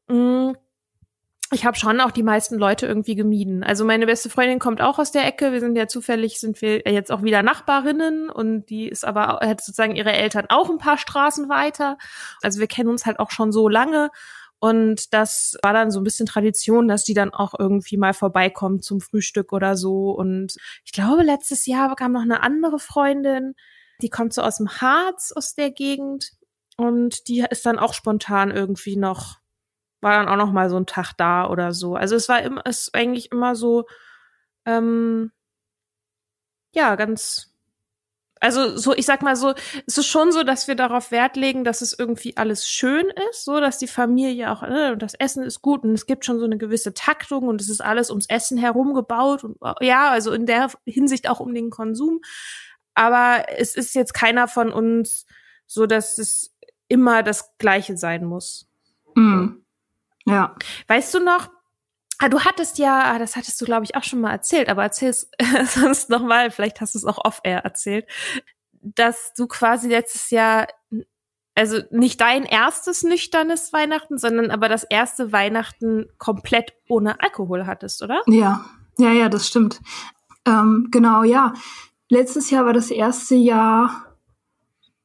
mh, 0.09 0.51
mm, 0.51 0.57
ich 1.53 1.65
habe 1.65 1.77
schon 1.77 1.99
auch 2.01 2.11
die 2.11 2.23
meisten 2.23 2.57
Leute 2.57 2.85
irgendwie 2.85 3.15
gemieden. 3.15 3.63
Also 3.63 3.85
meine 3.85 4.05
beste 4.05 4.29
Freundin 4.29 4.59
kommt 4.59 4.81
auch 4.81 4.99
aus 4.99 5.11
der 5.11 5.25
Ecke. 5.25 5.51
Wir 5.51 5.59
sind 5.59 5.75
ja 5.75 5.87
zufällig, 5.87 6.39
sind 6.39 6.61
wir 6.61 6.81
jetzt 6.81 7.11
auch 7.11 7.23
wieder 7.23 7.43
Nachbarinnen 7.43 8.29
und 8.29 8.69
die 8.69 8.87
ist 8.87 9.05
aber, 9.05 9.39
hat 9.41 9.61
sozusagen 9.61 9.95
ihre 9.95 10.13
Eltern 10.13 10.45
auch 10.49 10.69
ein 10.69 10.77
paar 10.77 10.97
Straßen 10.97 11.49
weiter. 11.49 11.97
Also 12.41 12.59
wir 12.59 12.67
kennen 12.67 12.89
uns 12.89 13.05
halt 13.05 13.19
auch 13.19 13.31
schon 13.31 13.51
so 13.51 13.69
lange. 13.69 14.09
Und 14.59 15.13
das 15.13 15.57
war 15.61 15.73
dann 15.73 15.91
so 15.91 15.99
ein 15.99 16.05
bisschen 16.05 16.25
Tradition, 16.25 16.87
dass 16.87 17.03
die 17.03 17.13
dann 17.13 17.33
auch 17.33 17.53
irgendwie 17.57 17.97
mal 17.97 18.13
vorbeikommt 18.13 18.85
zum 18.85 19.01
Frühstück 19.01 19.51
oder 19.51 19.75
so. 19.75 20.11
Und 20.11 20.55
ich 20.85 20.93
glaube, 20.93 21.23
letztes 21.23 21.65
Jahr 21.65 21.93
kam 21.95 22.13
noch 22.13 22.21
eine 22.21 22.43
andere 22.43 22.79
Freundin, 22.79 23.55
die 24.01 24.09
kommt 24.09 24.33
so 24.33 24.41
aus 24.41 24.57
dem 24.57 24.69
Harz, 24.69 25.33
aus 25.35 25.53
der 25.53 25.71
Gegend. 25.71 26.31
Und 26.77 27.27
die 27.27 27.45
ist 27.49 27.65
dann 27.65 27.77
auch 27.77 27.93
spontan 27.93 28.51
irgendwie 28.51 28.95
noch 28.95 29.42
war 30.03 30.17
dann 30.17 30.29
auch 30.29 30.37
noch 30.37 30.51
mal 30.51 30.69
so 30.69 30.77
ein 30.77 30.85
Tag 30.85 31.13
da 31.17 31.49
oder 31.49 31.73
so. 31.73 31.95
Also 31.95 32.15
es 32.15 32.29
war 32.29 32.41
immer, 32.41 32.61
es 32.65 32.93
eigentlich 32.93 33.31
immer 33.31 33.55
so, 33.55 33.85
ähm, 34.65 35.31
ja, 36.73 36.95
ganz, 36.95 37.53
also 38.39 38.75
so, 38.77 38.93
ich 38.93 39.05
sag 39.05 39.21
mal 39.21 39.35
so, 39.35 39.53
es 39.87 39.97
ist 39.97 40.07
schon 40.07 40.31
so, 40.31 40.43
dass 40.43 40.67
wir 40.67 40.75
darauf 40.75 41.11
Wert 41.11 41.37
legen, 41.37 41.63
dass 41.63 41.81
es 41.81 41.97
irgendwie 41.97 42.35
alles 42.35 42.67
schön 42.67 43.05
ist, 43.29 43.45
so 43.45 43.59
dass 43.59 43.77
die 43.77 43.87
Familie 43.87 44.51
auch, 44.51 44.63
ne, 44.63 44.93
und 44.93 45.01
das 45.01 45.13
Essen 45.13 45.43
ist 45.43 45.61
gut 45.61 45.83
und 45.83 45.93
es 45.93 46.05
gibt 46.05 46.25
schon 46.25 46.39
so 46.39 46.45
eine 46.45 46.57
gewisse 46.57 46.93
Taktung 46.93 47.47
und 47.47 47.61
es 47.61 47.69
ist 47.69 47.81
alles 47.81 48.09
ums 48.09 48.27
Essen 48.27 48.57
herum 48.57 48.93
gebaut 48.93 49.43
und 49.43 49.57
ja, 49.79 50.09
also 50.11 50.33
in 50.33 50.45
der 50.45 50.71
Hinsicht 50.85 51.29
auch 51.29 51.39
um 51.39 51.53
den 51.53 51.69
Konsum. 51.69 52.21
Aber 52.95 53.45
es 53.57 53.75
ist 53.75 53.95
jetzt 53.95 54.13
keiner 54.13 54.47
von 54.47 54.71
uns 54.71 55.25
so, 55.65 55.85
dass 55.85 56.17
es 56.17 56.55
immer 56.87 57.23
das 57.23 57.57
Gleiche 57.57 57.97
sein 57.97 58.25
muss. 58.25 58.69
Mm. 59.15 59.62
Ja. 60.25 60.55
Weißt 60.87 61.13
du 61.13 61.19
noch, 61.19 61.49
ah, 62.19 62.29
du 62.29 62.39
hattest 62.41 62.77
ja, 62.77 63.13
ah, 63.13 63.19
das 63.19 63.35
hattest 63.35 63.59
du, 63.61 63.65
glaube 63.65 63.83
ich, 63.83 63.95
auch 63.95 64.03
schon 64.03 64.21
mal 64.21 64.31
erzählt, 64.31 64.69
aber 64.69 64.83
erzähl's 64.83 65.29
sonst 65.67 66.09
noch 66.09 66.23
mal, 66.23 66.51
vielleicht 66.51 66.81
hast 66.81 66.95
du 66.95 66.99
es 66.99 67.05
auch 67.05 67.23
off-air 67.23 67.59
erzählt, 67.59 68.05
dass 68.81 69.33
du 69.33 69.47
quasi 69.47 69.87
letztes 69.87 70.29
Jahr, 70.29 70.67
also 71.55 71.79
nicht 71.91 72.19
dein 72.21 72.43
erstes 72.43 73.03
nüchternes 73.03 73.71
Weihnachten, 73.73 74.17
sondern 74.17 74.51
aber 74.51 74.69
das 74.69 74.83
erste 74.83 75.31
Weihnachten 75.31 76.07
komplett 76.17 76.73
ohne 76.87 77.19
Alkohol 77.21 77.65
hattest, 77.65 78.01
oder? 78.01 78.21
Ja, 78.27 78.65
ja, 78.97 79.11
ja, 79.11 79.29
das 79.29 79.47
stimmt. 79.47 79.79
Ähm, 80.45 80.89
genau, 80.91 81.23
ja. 81.23 81.53
Letztes 82.09 82.49
Jahr 82.49 82.65
war 82.65 82.73
das 82.73 82.91
erste 82.91 83.35
Jahr, 83.35 84.12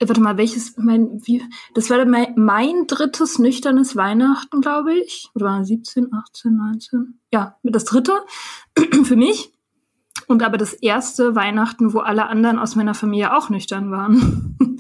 warte 0.01 0.21
mal, 0.21 0.37
welches, 0.37 0.77
mein, 0.77 1.21
wie, 1.25 1.43
das 1.75 1.91
war 1.91 2.05
mein, 2.05 2.35
mein 2.37 2.87
drittes 2.87 3.39
nüchternes 3.39 3.97
Weihnachten, 3.97 4.61
glaube 4.61 4.95
ich. 4.95 5.29
Oder 5.35 5.47
war 5.47 5.65
17, 5.65 6.13
18, 6.13 6.57
19? 6.57 7.21
Ja, 7.33 7.57
das 7.63 7.85
dritte 7.85 8.13
für 9.05 9.17
mich. 9.17 9.53
Und 10.27 10.43
aber 10.43 10.59
das 10.59 10.75
erste 10.75 11.35
Weihnachten, 11.35 11.95
wo 11.95 12.01
alle 12.01 12.27
anderen 12.27 12.59
aus 12.59 12.77
meiner 12.77 12.95
Familie 12.95 13.37
auch 13.37 13.51
nüchtern 13.51 13.91
waren. 13.91 14.57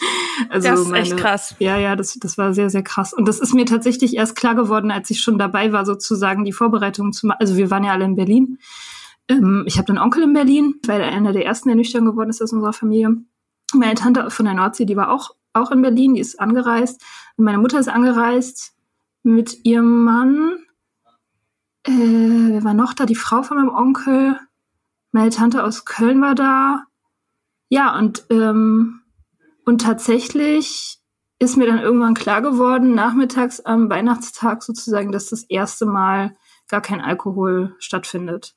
also 0.50 0.68
das 0.68 0.80
ist 0.80 0.88
meine, 0.88 1.02
echt 1.02 1.16
krass. 1.16 1.54
Ja, 1.58 1.78
ja, 1.78 1.96
das, 1.96 2.18
das 2.20 2.38
war 2.38 2.52
sehr, 2.52 2.70
sehr 2.70 2.82
krass. 2.82 3.14
Und 3.14 3.26
das 3.26 3.40
ist 3.40 3.54
mir 3.54 3.64
tatsächlich 3.64 4.14
erst 4.16 4.36
klar 4.36 4.54
geworden, 4.54 4.90
als 4.90 5.10
ich 5.10 5.20
schon 5.20 5.38
dabei 5.38 5.72
war, 5.72 5.86
sozusagen 5.86 6.44
die 6.44 6.52
Vorbereitung 6.52 7.12
zu 7.12 7.26
machen. 7.26 7.38
Also 7.40 7.56
wir 7.56 7.70
waren 7.70 7.84
ja 7.84 7.92
alle 7.92 8.04
in 8.04 8.16
Berlin. 8.16 8.58
Ähm, 9.28 9.64
ich 9.66 9.78
habe 9.78 9.88
einen 9.88 9.98
Onkel 9.98 10.22
in 10.24 10.32
Berlin, 10.32 10.74
weil 10.86 11.00
er 11.00 11.12
einer 11.12 11.32
der 11.32 11.46
ersten, 11.46 11.68
der 11.68 11.76
nüchtern 11.76 12.04
geworden 12.04 12.30
ist 12.30 12.42
aus 12.42 12.52
unserer 12.52 12.72
Familie. 12.72 13.16
Meine 13.74 13.94
Tante 13.94 14.30
von 14.30 14.46
der 14.46 14.54
Nordsee, 14.54 14.86
die 14.86 14.96
war 14.96 15.10
auch, 15.10 15.30
auch 15.52 15.70
in 15.70 15.82
Berlin, 15.82 16.14
die 16.14 16.20
ist 16.20 16.40
angereist. 16.40 17.02
Meine 17.36 17.58
Mutter 17.58 17.78
ist 17.78 17.88
angereist 17.88 18.74
mit 19.22 19.64
ihrem 19.64 20.04
Mann. 20.04 20.58
Äh, 21.84 21.92
wer 21.92 22.64
war 22.64 22.74
noch 22.74 22.94
da? 22.94 23.06
Die 23.06 23.14
Frau 23.14 23.42
von 23.42 23.58
meinem 23.58 23.74
Onkel. 23.74 24.38
Meine 25.12 25.30
Tante 25.30 25.64
aus 25.64 25.84
Köln 25.84 26.20
war 26.20 26.34
da. 26.34 26.84
Ja, 27.68 27.96
und, 27.98 28.24
ähm, 28.30 29.02
und 29.64 29.82
tatsächlich 29.82 30.98
ist 31.38 31.56
mir 31.56 31.66
dann 31.66 31.78
irgendwann 31.78 32.14
klar 32.14 32.42
geworden, 32.42 32.94
nachmittags 32.94 33.60
am 33.60 33.90
Weihnachtstag 33.90 34.62
sozusagen, 34.62 35.12
dass 35.12 35.28
das 35.28 35.44
erste 35.44 35.86
Mal 35.86 36.36
gar 36.68 36.80
kein 36.80 37.00
Alkohol 37.00 37.76
stattfindet. 37.78 38.56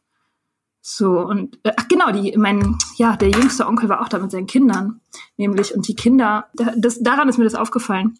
So, 0.82 1.20
und 1.20 1.60
äh, 1.64 1.74
ach 1.78 1.88
genau, 1.88 2.12
die, 2.12 2.36
mein, 2.38 2.78
ja, 2.96 3.16
der 3.16 3.30
jüngste 3.30 3.68
Onkel 3.68 3.88
war 3.88 4.02
auch 4.02 4.10
da 4.10 4.18
mit 4.18 4.32
seinen 4.32 4.48
Kindern, 4.48 5.02
nämlich, 5.38 5.76
und 5.76 5.88
die 5.88 5.96
Kinder, 5.96 6.48
das, 6.54 7.00
daran 7.02 7.30
ist 7.30 7.38
mir 7.38 7.44
das 7.44 7.56
aufgefallen, 7.56 8.18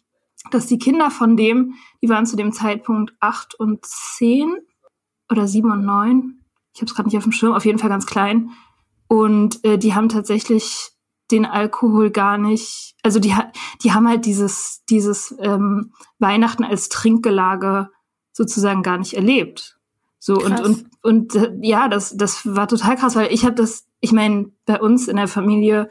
dass 0.52 0.66
die 0.66 0.78
Kinder 0.78 1.10
von 1.10 1.36
dem, 1.36 1.74
die 2.00 2.08
waren 2.08 2.26
zu 2.26 2.36
dem 2.36 2.52
Zeitpunkt 2.52 3.14
acht 3.18 3.54
und 3.54 3.84
zehn 3.84 4.56
oder 5.28 5.48
sieben 5.48 5.72
und 5.72 5.84
neun, 5.84 6.44
ich 6.72 6.80
habe 6.80 6.86
es 6.86 6.94
gerade 6.94 7.08
nicht 7.08 7.18
auf 7.18 7.24
dem 7.24 7.32
Schirm, 7.32 7.52
auf 7.52 7.64
jeden 7.64 7.78
Fall 7.78 7.90
ganz 7.90 8.06
klein, 8.06 8.50
und 9.08 9.64
äh, 9.64 9.76
die 9.76 9.94
haben 9.94 10.08
tatsächlich 10.08 10.92
den 11.32 11.46
Alkohol 11.46 12.10
gar 12.10 12.38
nicht, 12.38 12.94
also 13.02 13.18
die, 13.18 13.34
die 13.82 13.92
haben 13.92 14.08
halt 14.08 14.24
dieses, 14.24 14.84
dieses 14.88 15.34
ähm, 15.40 15.92
Weihnachten 16.18 16.62
als 16.62 16.88
Trinkgelage 16.90 17.90
sozusagen 18.32 18.82
gar 18.82 18.98
nicht 18.98 19.14
erlebt. 19.14 19.78
So 20.24 20.36
krass. 20.36 20.60
und 20.60 20.86
und 21.02 21.34
und 21.34 21.34
äh, 21.34 21.52
ja, 21.62 21.88
das 21.88 22.16
das 22.16 22.46
war 22.46 22.68
total 22.68 22.94
krass, 22.96 23.16
weil 23.16 23.32
ich 23.32 23.44
habe 23.44 23.56
das, 23.56 23.88
ich 23.98 24.12
meine, 24.12 24.52
bei 24.66 24.80
uns 24.80 25.08
in 25.08 25.16
der 25.16 25.26
Familie 25.26 25.88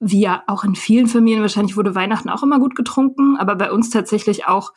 wie 0.00 0.20
ja 0.20 0.42
auch 0.48 0.64
in 0.64 0.74
vielen 0.74 1.06
Familien 1.06 1.42
wahrscheinlich 1.42 1.76
wurde 1.76 1.94
Weihnachten 1.94 2.30
auch 2.30 2.42
immer 2.42 2.58
gut 2.58 2.74
getrunken, 2.74 3.36
aber 3.36 3.54
bei 3.54 3.70
uns 3.70 3.90
tatsächlich 3.90 4.46
auch 4.48 4.72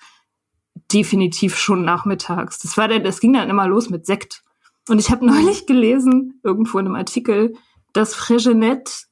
definitiv 0.94 1.58
schon 1.58 1.84
nachmittags. 1.84 2.60
Das 2.60 2.78
war 2.78 2.88
dann, 2.88 3.04
das 3.04 3.20
ging 3.20 3.34
dann 3.34 3.50
immer 3.50 3.68
los 3.68 3.90
mit 3.90 4.06
Sekt. 4.06 4.44
Und 4.88 5.00
ich 5.00 5.10
habe 5.10 5.26
neulich 5.26 5.66
gelesen, 5.66 6.40
irgendwo 6.44 6.78
in 6.78 6.86
einem 6.86 6.96
Artikel, 6.96 7.56
dass 7.94 8.14
Fregenet 8.14 9.08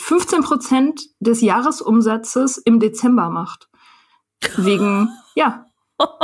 15 0.00 0.42
Prozent 0.42 1.02
des 1.20 1.40
Jahresumsatzes 1.40 2.58
im 2.58 2.80
Dezember 2.80 3.30
macht. 3.30 3.68
Wegen, 4.56 5.08
ja, 5.36 5.67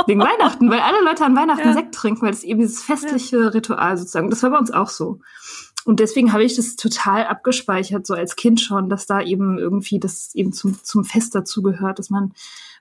Wegen 0.07 0.19
Weihnachten, 0.21 0.69
weil 0.69 0.79
alle 0.79 1.03
Leute 1.03 1.25
an 1.25 1.35
Weihnachten 1.35 1.67
ja. 1.67 1.73
Sekt 1.73 1.95
trinken, 1.95 2.23
weil 2.23 2.31
das 2.31 2.43
eben 2.43 2.59
dieses 2.59 2.81
festliche 2.81 3.39
ja. 3.39 3.47
Ritual 3.49 3.97
sozusagen. 3.97 4.29
Das 4.29 4.43
war 4.43 4.51
bei 4.51 4.57
uns 4.57 4.71
auch 4.71 4.89
so. 4.89 5.19
Und 5.85 5.99
deswegen 5.99 6.33
habe 6.33 6.43
ich 6.43 6.55
das 6.55 6.75
total 6.75 7.25
abgespeichert, 7.25 8.07
so 8.07 8.15
als 8.15 8.35
Kind 8.35 8.59
schon, 8.59 8.89
dass 8.89 9.05
da 9.05 9.21
eben 9.21 9.59
irgendwie 9.59 9.99
das 9.99 10.33
eben 10.33 10.51
zum, 10.51 10.83
zum 10.83 11.03
Fest 11.03 11.35
dazugehört, 11.35 11.99
dass 11.99 12.09
man 12.09 12.33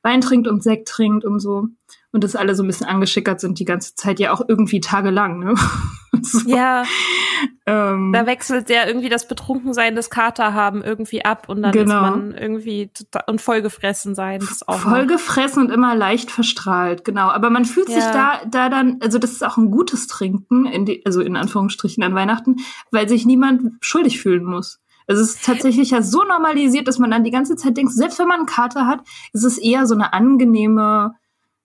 Wein 0.02 0.22
trinkt 0.22 0.48
und 0.48 0.62
Sekt 0.62 0.88
trinkt 0.88 1.24
und 1.24 1.40
so. 1.40 1.68
Und 2.14 2.22
dass 2.22 2.36
alle 2.36 2.54
so 2.54 2.62
ein 2.62 2.68
bisschen 2.68 2.86
angeschickert 2.86 3.40
sind 3.40 3.58
die 3.58 3.64
ganze 3.64 3.96
Zeit, 3.96 4.20
ja 4.20 4.32
auch 4.32 4.40
irgendwie 4.46 4.80
tagelang, 4.80 5.40
ne? 5.40 5.56
so. 6.22 6.48
Ja. 6.48 6.84
Ähm, 7.66 8.12
da 8.12 8.24
wechselt 8.24 8.70
ja 8.70 8.86
irgendwie 8.86 9.08
das 9.08 9.26
Betrunkensein 9.26 9.96
des 9.96 10.10
Kater 10.10 10.54
haben 10.54 10.84
irgendwie 10.84 11.24
ab 11.24 11.48
und 11.48 11.60
dann 11.60 11.72
genau. 11.72 12.04
ist 12.04 12.10
man 12.10 12.34
irgendwie 12.34 12.92
total, 12.94 13.24
und 13.26 13.40
vollgefressen 13.40 14.14
sein. 14.14 14.38
Das 14.38 14.68
auch 14.68 14.78
vollgefressen 14.78 15.64
und 15.64 15.72
immer 15.72 15.96
leicht 15.96 16.30
verstrahlt, 16.30 17.04
genau. 17.04 17.30
Aber 17.30 17.50
man 17.50 17.64
fühlt 17.64 17.88
ja. 17.88 17.96
sich 17.96 18.04
da, 18.12 18.42
da 18.48 18.68
dann, 18.68 18.98
also 19.02 19.18
das 19.18 19.32
ist 19.32 19.44
auch 19.44 19.56
ein 19.56 19.72
gutes 19.72 20.06
Trinken, 20.06 20.66
in 20.66 20.86
die, 20.86 21.04
also 21.04 21.20
in 21.20 21.34
Anführungsstrichen 21.34 22.04
an 22.04 22.14
Weihnachten, 22.14 22.58
weil 22.92 23.08
sich 23.08 23.26
niemand 23.26 23.72
schuldig 23.80 24.20
fühlen 24.20 24.44
muss. 24.44 24.78
Also 25.08 25.20
es 25.20 25.30
ist 25.30 25.44
tatsächlich 25.44 25.90
ja 25.90 26.00
so 26.00 26.22
normalisiert, 26.22 26.86
dass 26.86 27.00
man 27.00 27.10
dann 27.10 27.24
die 27.24 27.32
ganze 27.32 27.56
Zeit 27.56 27.76
denkt, 27.76 27.92
selbst 27.92 28.20
wenn 28.20 28.28
man 28.28 28.38
einen 28.38 28.46
Kater 28.46 28.86
hat, 28.86 29.00
ist 29.32 29.42
es 29.42 29.58
eher 29.58 29.86
so 29.86 29.94
eine 29.94 30.12
angenehme 30.12 31.16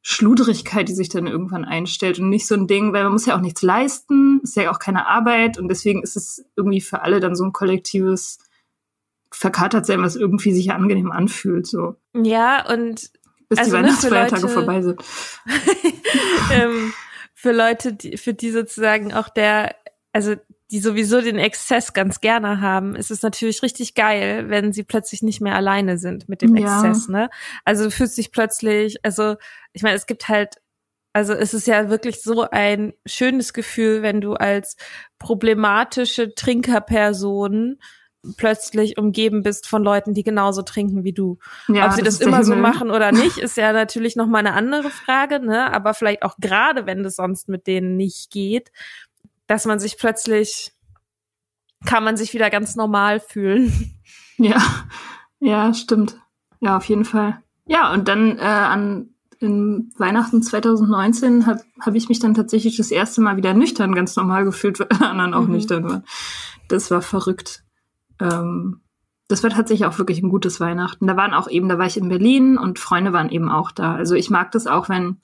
Schludrigkeit, 0.01 0.87
die 0.87 0.93
sich 0.93 1.09
dann 1.09 1.27
irgendwann 1.27 1.65
einstellt 1.65 2.19
und 2.19 2.29
nicht 2.29 2.47
so 2.47 2.55
ein 2.55 2.67
Ding, 2.67 2.93
weil 2.93 3.03
man 3.03 3.11
muss 3.11 3.25
ja 3.25 3.35
auch 3.35 3.41
nichts 3.41 3.61
leisten, 3.61 4.39
ist 4.43 4.55
ja 4.55 4.71
auch 4.71 4.79
keine 4.79 5.07
Arbeit 5.07 5.57
und 5.57 5.67
deswegen 5.67 6.01
ist 6.01 6.15
es 6.15 6.45
irgendwie 6.55 6.81
für 6.81 7.01
alle 7.01 7.19
dann 7.19 7.35
so 7.35 7.43
ein 7.43 7.53
kollektives 7.53 8.39
verkatert 9.31 9.85
sein, 9.85 10.01
was 10.01 10.15
irgendwie 10.15 10.53
sich 10.53 10.67
ja 10.67 10.75
angenehm 10.75 11.11
anfühlt, 11.11 11.67
so. 11.67 11.95
Ja, 12.15 12.67
und 12.71 13.11
bis 13.49 13.59
also, 13.59 13.71
die 13.71 13.77
ne, 13.77 13.83
Weihnachtsfeiertage 13.83 14.41
Leute, 14.41 14.53
vorbei 14.53 14.81
sind. 14.81 15.03
ähm, 16.53 16.93
für 17.33 17.51
Leute, 17.51 17.93
die, 17.93 18.17
für 18.17 18.33
die 18.33 18.51
sozusagen 18.51 19.13
auch 19.13 19.29
der, 19.29 19.75
also 20.13 20.35
die 20.71 20.79
sowieso 20.79 21.21
den 21.21 21.37
Exzess 21.37 21.93
ganz 21.93 22.21
gerne 22.21 22.61
haben, 22.61 22.95
ist 22.95 23.09
es 23.09 23.23
natürlich 23.23 23.63
richtig 23.63 23.95
geil, 23.95 24.49
wenn 24.49 24.71
sie 24.71 24.83
plötzlich 24.83 25.23
nicht 25.23 25.41
mehr 25.41 25.55
alleine 25.55 25.97
sind 25.97 26.29
mit 26.29 26.41
dem 26.41 26.55
ja. 26.55 26.85
Exzess, 26.85 27.07
ne? 27.07 27.29
Also 27.65 27.85
du 27.85 27.91
fühlst 27.91 28.17
dich 28.17 28.31
plötzlich, 28.31 29.03
also 29.03 29.35
ich 29.73 29.81
meine, 29.81 29.95
es 29.95 30.05
gibt 30.05 30.29
halt, 30.29 30.55
also 31.11 31.33
es 31.33 31.55
ist 31.55 31.65
ja 31.65 31.89
wirklich 31.89 32.21
so 32.21 32.47
ein 32.49 32.93
schönes 33.05 33.53
Gefühl, 33.53 34.03
wenn 34.03 34.21
du 34.21 34.33
als 34.33 34.77
problematische 35.17 36.35
Trinkerperson 36.35 37.79
plötzlich 38.37 38.97
umgeben 38.97 39.43
bist 39.43 39.67
von 39.67 39.83
Leuten, 39.83 40.13
die 40.13 40.23
genauso 40.23 40.61
trinken 40.61 41.03
wie 41.03 41.13
du. 41.13 41.37
Ja, 41.67 41.87
Ob 41.87 41.93
sie 41.93 42.03
das, 42.03 42.19
das 42.19 42.27
immer 42.27 42.43
so 42.43 42.55
machen 42.55 42.91
oder 42.91 43.11
nicht, 43.11 43.37
ist 43.39 43.57
ja 43.57 43.71
natürlich 43.73 44.15
noch 44.15 44.27
mal 44.27 44.39
eine 44.39 44.53
andere 44.53 44.89
Frage, 44.89 45.39
ne? 45.39 45.73
Aber 45.73 45.93
vielleicht 45.93 46.23
auch 46.23 46.35
gerade, 46.37 46.85
wenn 46.85 47.01
das 47.01 47.15
sonst 47.15 47.47
mit 47.47 47.65
denen 47.65 47.95
nicht 47.95 48.29
geht, 48.29 48.71
dass 49.49 49.65
man 49.65 49.79
sich 49.79 49.97
plötzlich 49.97 50.71
kann 51.85 52.03
man 52.03 52.15
sich 52.15 52.33
wieder 52.33 52.49
ganz 52.49 52.75
normal 52.75 53.19
fühlen. 53.19 53.95
Ja, 54.41 54.63
ja, 55.41 55.73
stimmt. 55.73 56.17
Ja, 56.61 56.77
auf 56.77 56.85
jeden 56.85 57.03
Fall. 57.03 57.43
Ja, 57.65 57.91
und 57.91 58.07
dann 58.07 58.37
äh, 58.37 58.41
an 58.41 59.09
in 59.39 59.91
Weihnachten 59.97 60.41
2019 60.41 61.45
habe 61.45 61.59
hab 61.81 61.93
ich 61.95 62.07
mich 62.07 62.19
dann 62.19 62.35
tatsächlich 62.35 62.77
das 62.77 62.89
erste 62.89 63.19
Mal 63.19 63.35
wieder 63.35 63.53
nüchtern 63.53 63.93
ganz 63.93 64.15
normal 64.15 64.45
gefühlt, 64.45 64.79
weil 64.79 64.87
anderen 65.01 65.33
auch 65.33 65.45
mhm. 65.45 65.51
nüchtern 65.51 65.83
waren. 65.83 66.05
Das 66.69 66.89
war 66.89 67.01
verrückt. 67.01 67.65
Ähm, 68.21 68.79
das 69.27 69.43
war 69.43 69.49
tatsächlich 69.49 69.85
auch 69.85 69.97
wirklich 69.97 70.23
ein 70.23 70.29
gutes 70.29 70.61
Weihnachten. 70.61 71.05
Da 71.05 71.17
waren 71.17 71.33
auch 71.33 71.49
eben, 71.49 71.67
da 71.67 71.77
war 71.77 71.85
ich 71.85 71.97
in 71.97 72.07
Berlin 72.07 72.57
und 72.57 72.79
Freunde 72.79 73.11
waren 73.11 73.27
eben 73.27 73.49
auch 73.49 73.71
da. 73.71 73.93
Also 73.93 74.15
ich 74.15 74.29
mag 74.29 74.53
das 74.53 74.67
auch, 74.67 74.87
wenn, 74.87 75.19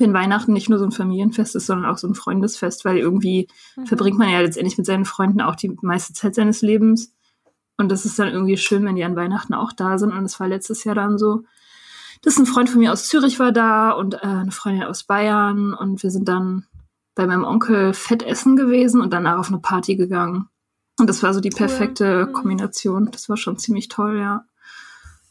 wenn 0.00 0.14
Weihnachten 0.14 0.52
nicht 0.52 0.68
nur 0.68 0.78
so 0.78 0.84
ein 0.84 0.92
Familienfest 0.92 1.54
ist, 1.54 1.66
sondern 1.66 1.90
auch 1.90 1.98
so 1.98 2.08
ein 2.08 2.14
Freundesfest, 2.14 2.84
weil 2.84 2.96
irgendwie 2.96 3.48
mhm. 3.76 3.86
verbringt 3.86 4.18
man 4.18 4.30
ja 4.30 4.40
letztendlich 4.40 4.78
mit 4.78 4.86
seinen 4.86 5.04
Freunden 5.04 5.40
auch 5.40 5.54
die 5.54 5.76
meiste 5.82 6.12
Zeit 6.14 6.34
seines 6.34 6.62
Lebens. 6.62 7.14
Und 7.76 7.90
das 7.90 8.04
ist 8.04 8.18
dann 8.18 8.28
irgendwie 8.28 8.56
schön, 8.56 8.84
wenn 8.84 8.96
die 8.96 9.04
an 9.04 9.16
Weihnachten 9.16 9.54
auch 9.54 9.72
da 9.72 9.98
sind. 9.98 10.12
Und 10.12 10.22
das 10.22 10.40
war 10.40 10.48
letztes 10.48 10.84
Jahr 10.84 10.94
dann 10.94 11.18
so. 11.18 11.44
Das 12.22 12.34
ist 12.34 12.40
ein 12.40 12.46
Freund 12.46 12.68
von 12.68 12.80
mir 12.80 12.92
aus 12.92 13.08
Zürich 13.08 13.38
war 13.38 13.52
da 13.52 13.92
und 13.92 14.14
äh, 14.14 14.18
eine 14.26 14.50
Freundin 14.50 14.84
aus 14.84 15.04
Bayern. 15.04 15.72
Und 15.72 16.02
wir 16.02 16.10
sind 16.10 16.28
dann 16.28 16.66
bei 17.14 17.26
meinem 17.26 17.44
Onkel 17.44 17.94
fett 17.94 18.22
essen 18.22 18.56
gewesen 18.56 19.00
und 19.00 19.12
danach 19.12 19.38
auf 19.38 19.48
eine 19.48 19.60
Party 19.60 19.96
gegangen. 19.96 20.48
Und 20.98 21.08
das 21.08 21.22
war 21.22 21.32
so 21.32 21.40
die 21.40 21.50
perfekte 21.50 22.26
cool. 22.26 22.32
Kombination. 22.32 23.10
Das 23.10 23.28
war 23.28 23.36
schon 23.36 23.58
ziemlich 23.58 23.88
toll, 23.88 24.18
ja. 24.18 24.44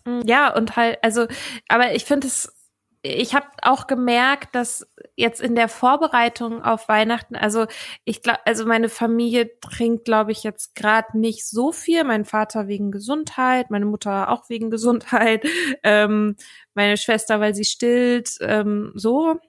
Mm, 0.05 0.21
ja, 0.25 0.55
und 0.55 0.75
halt, 0.75 0.97
also, 1.03 1.27
aber 1.67 1.93
ich 1.93 2.05
finde 2.05 2.27
es, 2.27 2.51
ich 3.01 3.33
habe 3.33 3.47
auch 3.61 3.87
gemerkt, 3.87 4.55
dass 4.55 4.85
jetzt 5.15 5.39
in 5.39 5.55
der 5.55 5.69
Vorbereitung 5.69 6.61
auf 6.63 6.89
Weihnachten, 6.89 7.35
also 7.35 7.65
ich 8.03 8.21
glaube, 8.21 8.39
also 8.45 8.65
meine 8.65 8.89
Familie 8.89 9.49
trinkt, 9.61 10.03
glaube 10.03 10.31
ich, 10.31 10.43
jetzt 10.43 10.75
gerade 10.75 11.17
nicht 11.17 11.47
so 11.47 11.71
viel. 11.71 12.03
Mein 12.03 12.25
Vater 12.25 12.67
wegen 12.67 12.91
Gesundheit, 12.91 13.69
meine 13.71 13.85
Mutter 13.85 14.29
auch 14.29 14.49
wegen 14.49 14.69
Gesundheit, 14.71 15.45
ähm, 15.83 16.35
meine 16.73 16.97
Schwester, 16.97 17.39
weil 17.39 17.55
sie 17.55 17.65
stillt, 17.65 18.37
ähm, 18.41 18.91
so. 18.95 19.39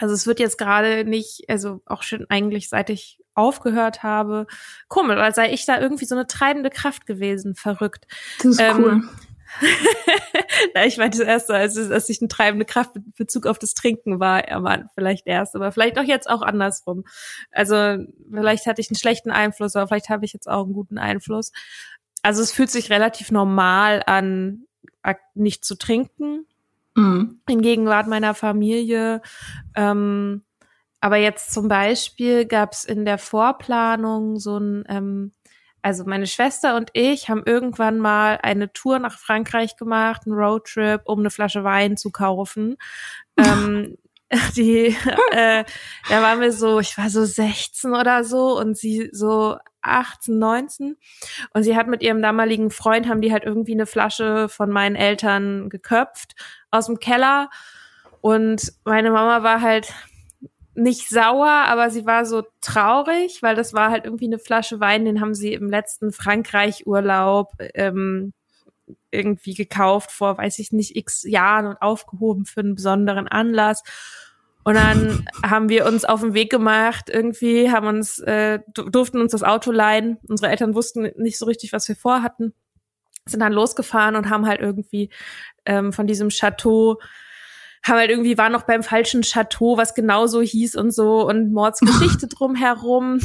Also 0.00 0.12
es 0.12 0.26
wird 0.26 0.40
jetzt 0.40 0.58
gerade 0.58 1.04
nicht, 1.04 1.44
also 1.48 1.80
auch 1.86 2.02
schon 2.02 2.26
eigentlich 2.28 2.68
seit 2.68 2.90
ich 2.90 3.20
aufgehört 3.34 4.02
habe. 4.02 4.46
Komisch, 4.88 5.18
als 5.18 5.36
sei 5.36 5.52
ich 5.52 5.66
da 5.66 5.80
irgendwie 5.80 6.04
so 6.04 6.16
eine 6.16 6.26
treibende 6.26 6.70
Kraft 6.70 7.06
gewesen, 7.06 7.54
verrückt. 7.54 8.06
Das 8.38 8.46
ist 8.46 8.60
ähm, 8.60 8.76
cool. 8.78 9.02
Na, 10.74 10.84
ich 10.86 10.96
meinte 10.96 11.18
das 11.18 11.26
erste, 11.26 11.54
als, 11.54 11.76
als 11.76 12.08
ich 12.08 12.20
eine 12.20 12.28
treibende 12.28 12.64
Kraft 12.64 12.96
in 12.96 13.12
Bezug 13.16 13.46
auf 13.46 13.58
das 13.58 13.74
Trinken 13.74 14.20
war, 14.20 14.42
man, 14.60 14.88
vielleicht 14.94 15.26
erst, 15.26 15.54
aber 15.54 15.72
vielleicht 15.72 15.98
auch 15.98 16.04
jetzt 16.04 16.28
auch 16.28 16.42
andersrum. 16.42 17.04
Also 17.52 17.98
vielleicht 18.30 18.66
hatte 18.66 18.80
ich 18.80 18.90
einen 18.90 18.98
schlechten 18.98 19.30
Einfluss, 19.30 19.76
aber 19.76 19.88
vielleicht 19.88 20.08
habe 20.08 20.24
ich 20.24 20.32
jetzt 20.32 20.48
auch 20.48 20.64
einen 20.64 20.74
guten 20.74 20.98
Einfluss. 20.98 21.52
Also 22.22 22.42
es 22.42 22.52
fühlt 22.52 22.70
sich 22.70 22.90
relativ 22.90 23.30
normal 23.30 24.02
an, 24.06 24.66
nicht 25.34 25.64
zu 25.64 25.76
trinken. 25.76 26.46
Mhm. 26.94 27.40
In 27.48 27.62
Gegenwart 27.62 28.06
meiner 28.06 28.34
Familie. 28.34 29.20
Ähm, 29.74 30.42
aber 31.00 31.16
jetzt 31.16 31.52
zum 31.52 31.68
Beispiel 31.68 32.46
gab 32.46 32.72
es 32.72 32.84
in 32.84 33.04
der 33.04 33.18
Vorplanung 33.18 34.38
so 34.38 34.56
ein, 34.58 34.84
ähm, 34.88 35.32
also 35.84 36.04
meine 36.06 36.26
Schwester 36.26 36.76
und 36.76 36.88
ich 36.94 37.28
haben 37.28 37.42
irgendwann 37.44 37.98
mal 37.98 38.38
eine 38.42 38.72
Tour 38.72 38.98
nach 38.98 39.18
Frankreich 39.18 39.76
gemacht, 39.76 40.22
einen 40.24 40.34
Roadtrip, 40.34 41.02
um 41.04 41.18
eine 41.18 41.28
Flasche 41.28 41.62
Wein 41.62 41.98
zu 41.98 42.10
kaufen. 42.10 42.76
ähm, 43.36 43.98
die, 44.56 44.96
äh, 45.32 45.64
da 46.08 46.22
waren 46.22 46.40
wir 46.40 46.52
so, 46.52 46.80
ich 46.80 46.96
war 46.96 47.10
so 47.10 47.26
16 47.26 47.92
oder 47.92 48.24
so 48.24 48.58
und 48.58 48.78
sie 48.78 49.10
so 49.12 49.58
18, 49.82 50.38
19. 50.38 50.96
Und 51.52 51.62
sie 51.64 51.76
hat 51.76 51.86
mit 51.86 52.02
ihrem 52.02 52.22
damaligen 52.22 52.70
Freund, 52.70 53.06
haben 53.06 53.20
die 53.20 53.30
halt 53.30 53.44
irgendwie 53.44 53.74
eine 53.74 53.84
Flasche 53.84 54.48
von 54.48 54.70
meinen 54.70 54.96
Eltern 54.96 55.68
geköpft 55.68 56.34
aus 56.70 56.86
dem 56.86 56.98
Keller. 56.98 57.50
Und 58.22 58.72
meine 58.86 59.10
Mama 59.10 59.42
war 59.42 59.60
halt 59.60 59.92
nicht 60.74 61.08
sauer, 61.08 61.48
aber 61.48 61.90
sie 61.90 62.04
war 62.04 62.26
so 62.26 62.44
traurig, 62.60 63.42
weil 63.42 63.54
das 63.54 63.74
war 63.74 63.90
halt 63.90 64.04
irgendwie 64.04 64.26
eine 64.26 64.38
Flasche 64.38 64.80
Wein, 64.80 65.04
den 65.04 65.20
haben 65.20 65.34
sie 65.34 65.52
im 65.52 65.70
letzten 65.70 66.12
Frankreich-Urlaub 66.12 67.52
ähm, 67.74 68.32
irgendwie 69.10 69.54
gekauft 69.54 70.10
vor, 70.10 70.36
weiß 70.38 70.58
ich 70.58 70.72
nicht, 70.72 70.96
x 70.96 71.22
Jahren 71.22 71.66
und 71.66 71.80
aufgehoben 71.80 72.44
für 72.44 72.60
einen 72.60 72.74
besonderen 72.74 73.28
Anlass. 73.28 73.82
Und 74.64 74.74
dann 74.74 75.26
haben 75.44 75.68
wir 75.68 75.86
uns 75.86 76.04
auf 76.04 76.20
den 76.20 76.34
Weg 76.34 76.50
gemacht, 76.50 77.08
irgendwie 77.08 77.70
haben 77.70 77.86
uns, 77.86 78.18
äh, 78.18 78.60
durften 78.72 79.20
uns 79.20 79.32
das 79.32 79.42
Auto 79.42 79.70
leihen. 79.70 80.18
Unsere 80.28 80.50
Eltern 80.50 80.74
wussten 80.74 81.10
nicht 81.16 81.38
so 81.38 81.46
richtig, 81.46 81.72
was 81.72 81.88
wir 81.88 81.96
vorhatten. 81.96 82.52
Sind 83.26 83.40
dann 83.40 83.52
losgefahren 83.52 84.16
und 84.16 84.28
haben 84.28 84.46
halt 84.46 84.60
irgendwie 84.60 85.08
ähm, 85.64 85.92
von 85.92 86.06
diesem 86.06 86.28
Chateau 86.28 86.98
haben 87.84 87.98
halt 87.98 88.10
irgendwie, 88.10 88.38
waren 88.38 88.52
noch 88.52 88.62
beim 88.62 88.82
falschen 88.82 89.22
Chateau, 89.22 89.76
was 89.76 89.94
genauso 89.94 90.40
hieß 90.40 90.74
und 90.74 90.90
so 90.92 91.28
und 91.28 91.52
Mordsgeschichte 91.52 92.26
drumherum 92.28 93.20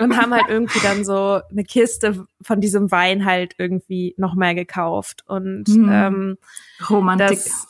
und 0.00 0.16
haben 0.16 0.34
halt 0.34 0.48
irgendwie 0.48 0.80
dann 0.80 1.04
so 1.04 1.40
eine 1.50 1.64
Kiste 1.64 2.26
von 2.42 2.60
diesem 2.60 2.90
Wein 2.90 3.24
halt 3.24 3.54
irgendwie 3.56 4.14
nochmal 4.18 4.54
gekauft 4.54 5.24
und 5.26 5.66
mhm. 5.68 5.88
ähm, 5.90 6.38
Romantik. 6.90 7.38
Das, 7.38 7.66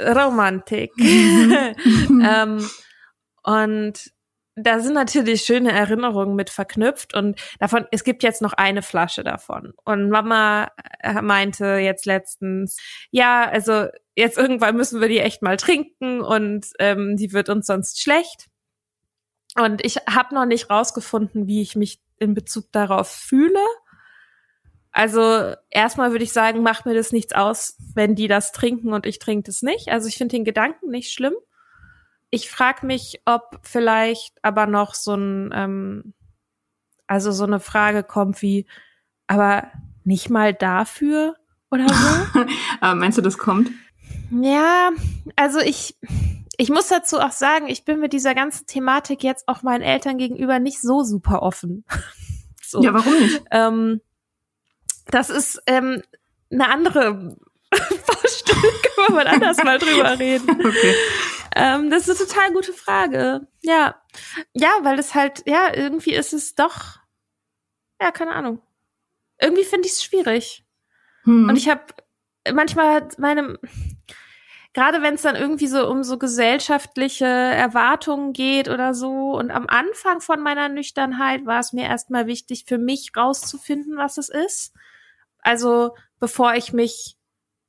Romantik. 0.00 0.90
Mhm. 0.96 1.54
ähm, 2.26 2.68
und 3.44 4.12
da 4.54 4.80
sind 4.80 4.94
natürlich 4.94 5.42
schöne 5.42 5.72
Erinnerungen 5.72 6.36
mit 6.36 6.50
verknüpft 6.50 7.14
und 7.14 7.40
davon, 7.58 7.86
es 7.90 8.04
gibt 8.04 8.22
jetzt 8.22 8.42
noch 8.42 8.52
eine 8.52 8.82
Flasche 8.82 9.24
davon. 9.24 9.72
Und 9.84 10.10
Mama 10.10 10.70
äh, 11.00 11.22
meinte 11.22 11.76
jetzt 11.76 12.04
letztens, 12.04 12.76
ja, 13.10 13.48
also 13.48 13.86
jetzt 14.14 14.36
irgendwann 14.36 14.76
müssen 14.76 15.00
wir 15.00 15.08
die 15.08 15.20
echt 15.20 15.42
mal 15.42 15.56
trinken 15.56 16.20
und 16.20 16.66
ähm, 16.78 17.16
die 17.16 17.32
wird 17.32 17.48
uns 17.48 17.66
sonst 17.66 18.02
schlecht. 18.02 18.48
Und 19.56 19.84
ich 19.84 19.96
habe 20.08 20.34
noch 20.34 20.46
nicht 20.46 20.70
rausgefunden, 20.70 21.46
wie 21.46 21.62
ich 21.62 21.76
mich 21.76 22.00
in 22.18 22.34
Bezug 22.34 22.70
darauf 22.72 23.08
fühle. 23.08 23.60
Also 24.90 25.54
erstmal 25.70 26.12
würde 26.12 26.24
ich 26.24 26.32
sagen, 26.32 26.62
macht 26.62 26.84
mir 26.84 26.94
das 26.94 27.12
nichts 27.12 27.32
aus, 27.32 27.76
wenn 27.94 28.14
die 28.14 28.28
das 28.28 28.52
trinken 28.52 28.92
und 28.92 29.06
ich 29.06 29.18
trinke 29.18 29.44
das 29.44 29.62
nicht. 29.62 29.88
Also 29.88 30.08
ich 30.08 30.18
finde 30.18 30.36
den 30.36 30.44
Gedanken 30.44 30.90
nicht 30.90 31.10
schlimm. 31.12 31.34
Ich 32.34 32.48
frage 32.48 32.86
mich, 32.86 33.20
ob 33.26 33.60
vielleicht 33.60 34.42
aber 34.42 34.66
noch 34.66 34.94
so 34.94 35.14
ein, 35.14 35.50
ähm, 35.52 36.14
also 37.06 37.30
so 37.30 37.44
eine 37.44 37.60
Frage 37.60 38.02
kommt 38.02 38.40
wie, 38.40 38.66
aber 39.26 39.70
nicht 40.04 40.30
mal 40.30 40.54
dafür 40.54 41.36
oder 41.70 41.86
so? 41.88 42.40
aber 42.80 42.94
meinst 42.94 43.18
du, 43.18 43.22
das 43.22 43.36
kommt? 43.36 43.70
Ja, 44.30 44.92
also 45.36 45.58
ich, 45.58 45.98
ich 46.56 46.70
muss 46.70 46.88
dazu 46.88 47.20
auch 47.20 47.32
sagen, 47.32 47.68
ich 47.68 47.84
bin 47.84 48.00
mit 48.00 48.14
dieser 48.14 48.34
ganzen 48.34 48.66
Thematik 48.66 49.22
jetzt 49.22 49.46
auch 49.46 49.62
meinen 49.62 49.82
Eltern 49.82 50.16
gegenüber 50.16 50.58
nicht 50.58 50.80
so 50.80 51.04
super 51.04 51.42
offen. 51.42 51.84
so. 52.62 52.82
Ja, 52.82 52.94
warum 52.94 53.12
nicht? 53.12 53.42
Ähm, 53.50 54.00
das 55.10 55.28
ist 55.28 55.60
ähm, 55.66 56.02
eine 56.50 56.70
andere 56.70 57.36
Vorstellung, 57.74 58.62
können 58.62 59.08
wir 59.08 59.14
mal 59.16 59.26
anders 59.26 59.58
mal 59.62 59.78
drüber 59.78 60.18
reden. 60.18 60.48
Okay. 60.48 60.94
Ähm, 61.54 61.90
das 61.90 62.08
ist 62.08 62.20
eine 62.20 62.28
total 62.28 62.52
gute 62.52 62.72
Frage. 62.72 63.46
Ja. 63.62 64.00
Ja, 64.52 64.70
weil 64.82 64.98
es 64.98 65.14
halt, 65.14 65.42
ja, 65.46 65.74
irgendwie 65.74 66.14
ist 66.14 66.32
es 66.32 66.54
doch, 66.54 66.98
ja, 68.00 68.10
keine 68.10 68.32
Ahnung. 68.32 68.60
Irgendwie 69.40 69.64
finde 69.64 69.86
ich 69.86 69.94
es 69.94 70.04
schwierig. 70.04 70.64
Hm. 71.24 71.48
Und 71.48 71.56
ich 71.56 71.68
habe 71.68 71.82
manchmal 72.52 73.08
meine, 73.18 73.58
gerade 74.72 75.02
wenn 75.02 75.14
es 75.14 75.22
dann 75.22 75.36
irgendwie 75.36 75.66
so 75.66 75.88
um 75.88 76.02
so 76.02 76.18
gesellschaftliche 76.18 77.26
Erwartungen 77.26 78.32
geht 78.32 78.68
oder 78.68 78.94
so. 78.94 79.32
Und 79.32 79.50
am 79.50 79.66
Anfang 79.68 80.20
von 80.20 80.40
meiner 80.40 80.68
Nüchternheit 80.68 81.46
war 81.46 81.60
es 81.60 81.72
mir 81.72 81.84
erstmal 81.84 82.26
wichtig, 82.26 82.64
für 82.66 82.78
mich 82.78 83.12
rauszufinden, 83.16 83.96
was 83.96 84.18
es 84.18 84.28
ist. 84.28 84.72
Also 85.38 85.94
bevor 86.18 86.54
ich 86.54 86.72
mich 86.72 87.16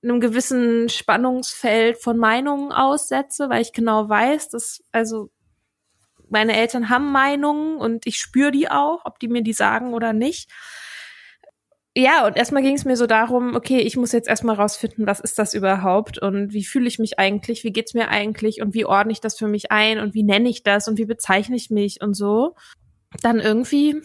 einem 0.04 0.20
gewissen 0.20 0.90
Spannungsfeld 0.90 1.98
von 1.98 2.18
Meinungen 2.18 2.72
aussetze, 2.72 3.50
weil 3.50 3.62
ich 3.62 3.74
genau 3.74 4.10
weiß, 4.10 4.50
dass 4.50 4.84
also 4.92 5.30
meine 6.30 6.56
Eltern 6.56 6.90
haben 6.90 7.12
Meinungen 7.12 7.78
und 7.78 8.08
ich 8.08 8.18
spüre 8.18 8.52
die 8.52 8.70
auch, 8.70 9.06
ob 9.06 9.20
die 9.20 9.28
mir 9.28 9.44
die 9.44 9.54
sagen 9.54 9.94
oder 9.94 10.14
nicht 10.14 10.50
ja, 11.96 12.26
und 12.26 12.36
erstmal 12.36 12.64
ging 12.64 12.76
es 12.76 12.86
mir 12.86 12.98
so 12.98 13.06
darum, 13.06 13.56
okay, 13.56 13.80
ich 13.80 13.98
muss 13.98 14.14
jetzt 14.14 14.28
erstmal 14.28 14.56
rausfinden, 14.56 15.06
was 15.06 15.20
ist 15.20 15.38
das 15.38 15.54
überhaupt 15.54 16.18
und 16.18 16.52
wie 16.52 16.64
fühle 16.64 16.88
ich 16.88 16.98
mich 16.98 17.20
eigentlich, 17.20 17.64
wie 17.64 17.72
geht's 17.72 17.94
mir 17.94 18.10
eigentlich 18.10 18.62
und 18.62 18.74
wie 18.74 18.86
ordne 18.86 19.12
ich 19.14 19.22
das 19.22 19.38
für 19.38 19.48
mich 19.48 19.72
ein 19.72 20.00
und 20.00 20.16
wie 20.16 20.24
nenne 20.24 20.50
ich 20.50 20.64
das 20.64 20.88
und 20.88 20.98
wie 20.98 21.06
bezeichne 21.06 21.56
ich 21.56 21.70
mich 21.70 22.02
und 22.02 22.16
so. 22.16 22.56
Dann 23.22 23.40
irgendwie 23.40 24.02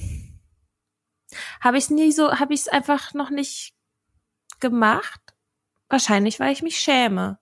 habe 1.63 1.79
ich 1.79 1.89
nie 1.89 2.13
so, 2.13 2.39
habe 2.39 2.53
ich 2.53 2.61
es 2.61 2.69
einfach 2.69 3.15
noch 3.15 3.31
nicht 3.31 3.73
gemacht. 4.61 5.21
Wahrscheinlich, 5.89 6.39
weil 6.41 6.53
ich 6.53 6.63
mich 6.63 6.79
schäme. 6.79 7.39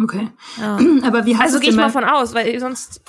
Okay. 0.00 0.30
Ja. 0.60 0.78
Aber 1.04 1.26
wie 1.26 1.36
hast 1.36 1.46
Also 1.46 1.60
gehe 1.60 1.70
ich 1.70 1.76
mal 1.76 1.90
von 1.90 2.04
aus, 2.04 2.34
weil 2.34 2.58
sonst 2.60 3.02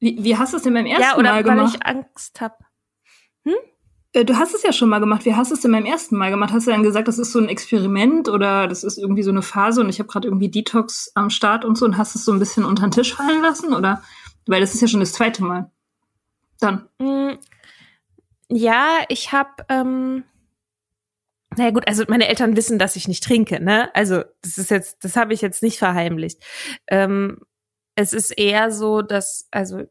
wie, 0.00 0.22
wie 0.22 0.36
hast 0.36 0.52
du 0.52 0.56
es 0.58 0.62
denn 0.62 0.74
beim 0.74 0.86
ersten 0.86 1.02
ja 1.02 1.16
oder 1.16 1.30
Mal 1.32 1.44
weil 1.44 1.56
gemacht? 1.56 1.76
ich 1.76 1.86
Angst 1.86 2.40
habe. 2.40 2.54
Äh, 4.12 4.24
Du 4.24 4.36
hast 4.36 4.54
es 4.54 4.62
ja 4.62 4.72
schon 4.72 4.88
mal 4.88 4.98
gemacht. 5.00 5.24
Wie 5.24 5.34
hast 5.34 5.50
du 5.50 5.54
es 5.54 5.60
denn 5.62 5.72
beim 5.72 5.84
ersten 5.86 6.16
Mal 6.16 6.30
gemacht? 6.30 6.52
Hast 6.52 6.66
du 6.66 6.70
dann 6.70 6.82
gesagt, 6.82 7.08
das 7.08 7.18
ist 7.18 7.32
so 7.32 7.38
ein 7.40 7.48
Experiment 7.48 8.28
oder 8.28 8.68
das 8.68 8.84
ist 8.84 8.96
irgendwie 8.98 9.22
so 9.22 9.30
eine 9.30 9.42
Phase 9.42 9.80
und 9.80 9.88
ich 9.88 9.98
habe 9.98 10.08
gerade 10.08 10.28
irgendwie 10.28 10.50
Detox 10.50 11.10
am 11.14 11.30
Start 11.30 11.64
und 11.64 11.76
so 11.76 11.84
und 11.84 11.96
hast 11.98 12.14
es 12.14 12.24
so 12.24 12.32
ein 12.32 12.38
bisschen 12.38 12.64
unter 12.64 12.86
den 12.86 12.90
Tisch 12.92 13.14
fallen 13.14 13.42
lassen? 13.42 13.74
Oder? 13.74 14.02
Weil 14.46 14.60
das 14.60 14.74
ist 14.74 14.80
ja 14.80 14.88
schon 14.88 15.00
das 15.00 15.12
zweite 15.12 15.42
Mal. 15.42 15.70
Dann. 16.60 16.88
Mm, 16.98 17.32
Ja, 18.48 18.98
ich 19.08 19.32
habe, 19.32 19.50
ähm, 19.68 20.24
naja 21.56 21.70
gut, 21.70 21.86
also 21.88 22.04
meine 22.08 22.28
Eltern 22.28 22.56
wissen, 22.56 22.78
dass 22.78 22.96
ich 22.96 23.08
nicht 23.08 23.22
trinke, 23.22 23.62
ne? 23.62 23.94
Also 23.94 24.22
das 24.42 24.58
ist 24.58 24.70
jetzt, 24.70 25.04
das 25.04 25.16
habe 25.16 25.34
ich 25.34 25.40
jetzt 25.40 25.62
nicht 25.62 25.78
verheimlicht. 25.78 26.42
Ähm, 26.88 27.38
es 27.94 28.12
ist 28.12 28.30
eher 28.30 28.70
so, 28.70 29.02
dass, 29.02 29.48
also 29.50 29.82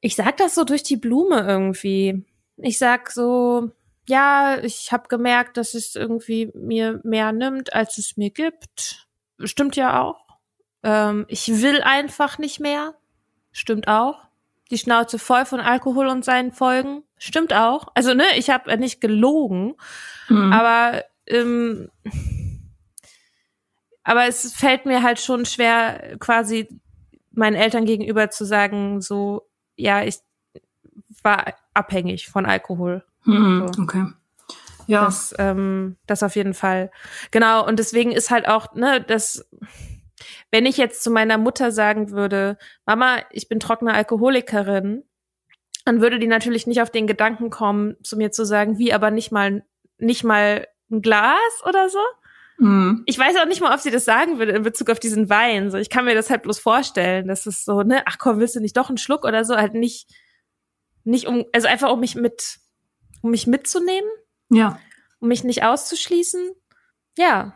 ich 0.00 0.16
sag 0.16 0.36
das 0.36 0.54
so 0.54 0.64
durch 0.64 0.82
die 0.82 0.96
Blume 0.96 1.40
irgendwie. 1.40 2.24
Ich 2.58 2.78
sag 2.78 3.10
so, 3.10 3.70
ja, 4.08 4.58
ich 4.62 4.92
habe 4.92 5.08
gemerkt, 5.08 5.56
dass 5.56 5.74
es 5.74 5.96
irgendwie 5.96 6.50
mir 6.54 7.00
mehr 7.02 7.32
nimmt, 7.32 7.72
als 7.72 7.98
es 7.98 8.16
mir 8.16 8.30
gibt. 8.30 9.08
Stimmt 9.40 9.76
ja 9.76 10.02
auch. 10.02 10.26
Ähm, 10.82 11.24
ich 11.28 11.48
will 11.62 11.82
einfach 11.82 12.38
nicht 12.38 12.60
mehr. 12.60 12.94
Stimmt 13.52 13.88
auch 13.88 14.25
die 14.70 14.78
Schnauze 14.78 15.18
voll 15.18 15.44
von 15.46 15.60
Alkohol 15.60 16.06
und 16.08 16.24
seinen 16.24 16.52
Folgen. 16.52 17.02
Stimmt 17.18 17.52
auch. 17.52 17.86
Also, 17.94 18.14
ne, 18.14 18.24
ich 18.36 18.50
habe 18.50 18.76
nicht 18.78 19.00
gelogen, 19.00 19.74
Mhm. 20.28 20.52
aber 20.52 21.04
ähm, 21.28 21.88
aber 24.02 24.26
es 24.26 24.52
fällt 24.52 24.86
mir 24.86 25.02
halt 25.02 25.20
schon 25.20 25.44
schwer, 25.46 26.16
quasi 26.18 26.68
meinen 27.32 27.56
Eltern 27.56 27.84
gegenüber 27.84 28.30
zu 28.30 28.44
sagen, 28.44 29.00
so, 29.00 29.48
ja, 29.76 30.02
ich 30.04 30.16
war 31.22 31.54
abhängig 31.74 32.28
von 32.28 32.46
Alkohol. 32.46 33.04
Mhm. 33.24 33.68
so. 33.72 33.82
Okay. 33.82 34.06
Ja. 34.86 35.04
Das, 35.06 35.34
ähm, 35.38 35.96
das 36.06 36.22
auf 36.22 36.36
jeden 36.36 36.54
Fall. 36.54 36.92
Genau, 37.32 37.66
und 37.66 37.78
deswegen 37.80 38.12
ist 38.12 38.30
halt 38.30 38.46
auch, 38.46 38.74
ne, 38.74 39.00
das, 39.00 39.44
wenn 40.50 40.66
ich 40.66 40.76
jetzt 40.76 41.02
zu 41.02 41.10
meiner 41.10 41.38
Mutter 41.38 41.72
sagen 41.72 42.10
würde, 42.10 42.56
Mama, 42.86 43.18
ich 43.30 43.48
bin 43.48 43.60
trockene 43.60 43.92
Alkoholikerin, 43.94 45.04
dann 45.84 46.00
würde 46.00 46.18
die 46.18 46.26
natürlich 46.26 46.66
nicht 46.66 46.80
auf 46.82 46.90
den 46.90 47.06
Gedanken 47.06 47.50
kommen, 47.50 47.96
zu 48.02 48.16
mir 48.16 48.30
zu 48.32 48.44
sagen, 48.44 48.78
wie, 48.78 48.92
aber 48.92 49.10
nicht 49.10 49.32
mal, 49.32 49.64
nicht 49.98 50.24
mal 50.24 50.66
ein 50.90 51.02
Glas 51.02 51.62
oder 51.64 51.88
so. 51.88 51.98
Mhm. 52.58 53.02
Ich 53.06 53.18
weiß 53.18 53.36
auch 53.36 53.46
nicht 53.46 53.60
mal, 53.60 53.74
ob 53.74 53.80
sie 53.80 53.90
das 53.90 54.04
sagen 54.04 54.38
würde 54.38 54.52
in 54.52 54.62
Bezug 54.62 54.88
auf 54.90 54.98
diesen 54.98 55.28
Wein. 55.28 55.70
So, 55.70 55.78
ich 55.78 55.90
kann 55.90 56.04
mir 56.06 56.14
das 56.14 56.30
halt 56.30 56.42
bloß 56.42 56.58
vorstellen, 56.58 57.28
dass 57.28 57.46
es 57.46 57.64
so, 57.64 57.82
ne, 57.82 58.02
ach 58.06 58.18
komm, 58.18 58.38
willst 58.40 58.56
du 58.56 58.60
nicht 58.60 58.76
doch 58.76 58.88
einen 58.88 58.98
Schluck 58.98 59.24
oder 59.24 59.44
so, 59.44 59.56
halt 59.56 59.74
nicht, 59.74 60.08
nicht 61.04 61.26
um, 61.26 61.44
also 61.52 61.68
einfach 61.68 61.90
um 61.92 62.00
mich 62.00 62.14
mit, 62.14 62.58
um 63.22 63.30
mich 63.30 63.46
mitzunehmen 63.46 64.10
Ja. 64.50 64.80
um 65.20 65.28
mich 65.28 65.44
nicht 65.44 65.64
auszuschließen. 65.64 66.50
Ja, 67.18 67.54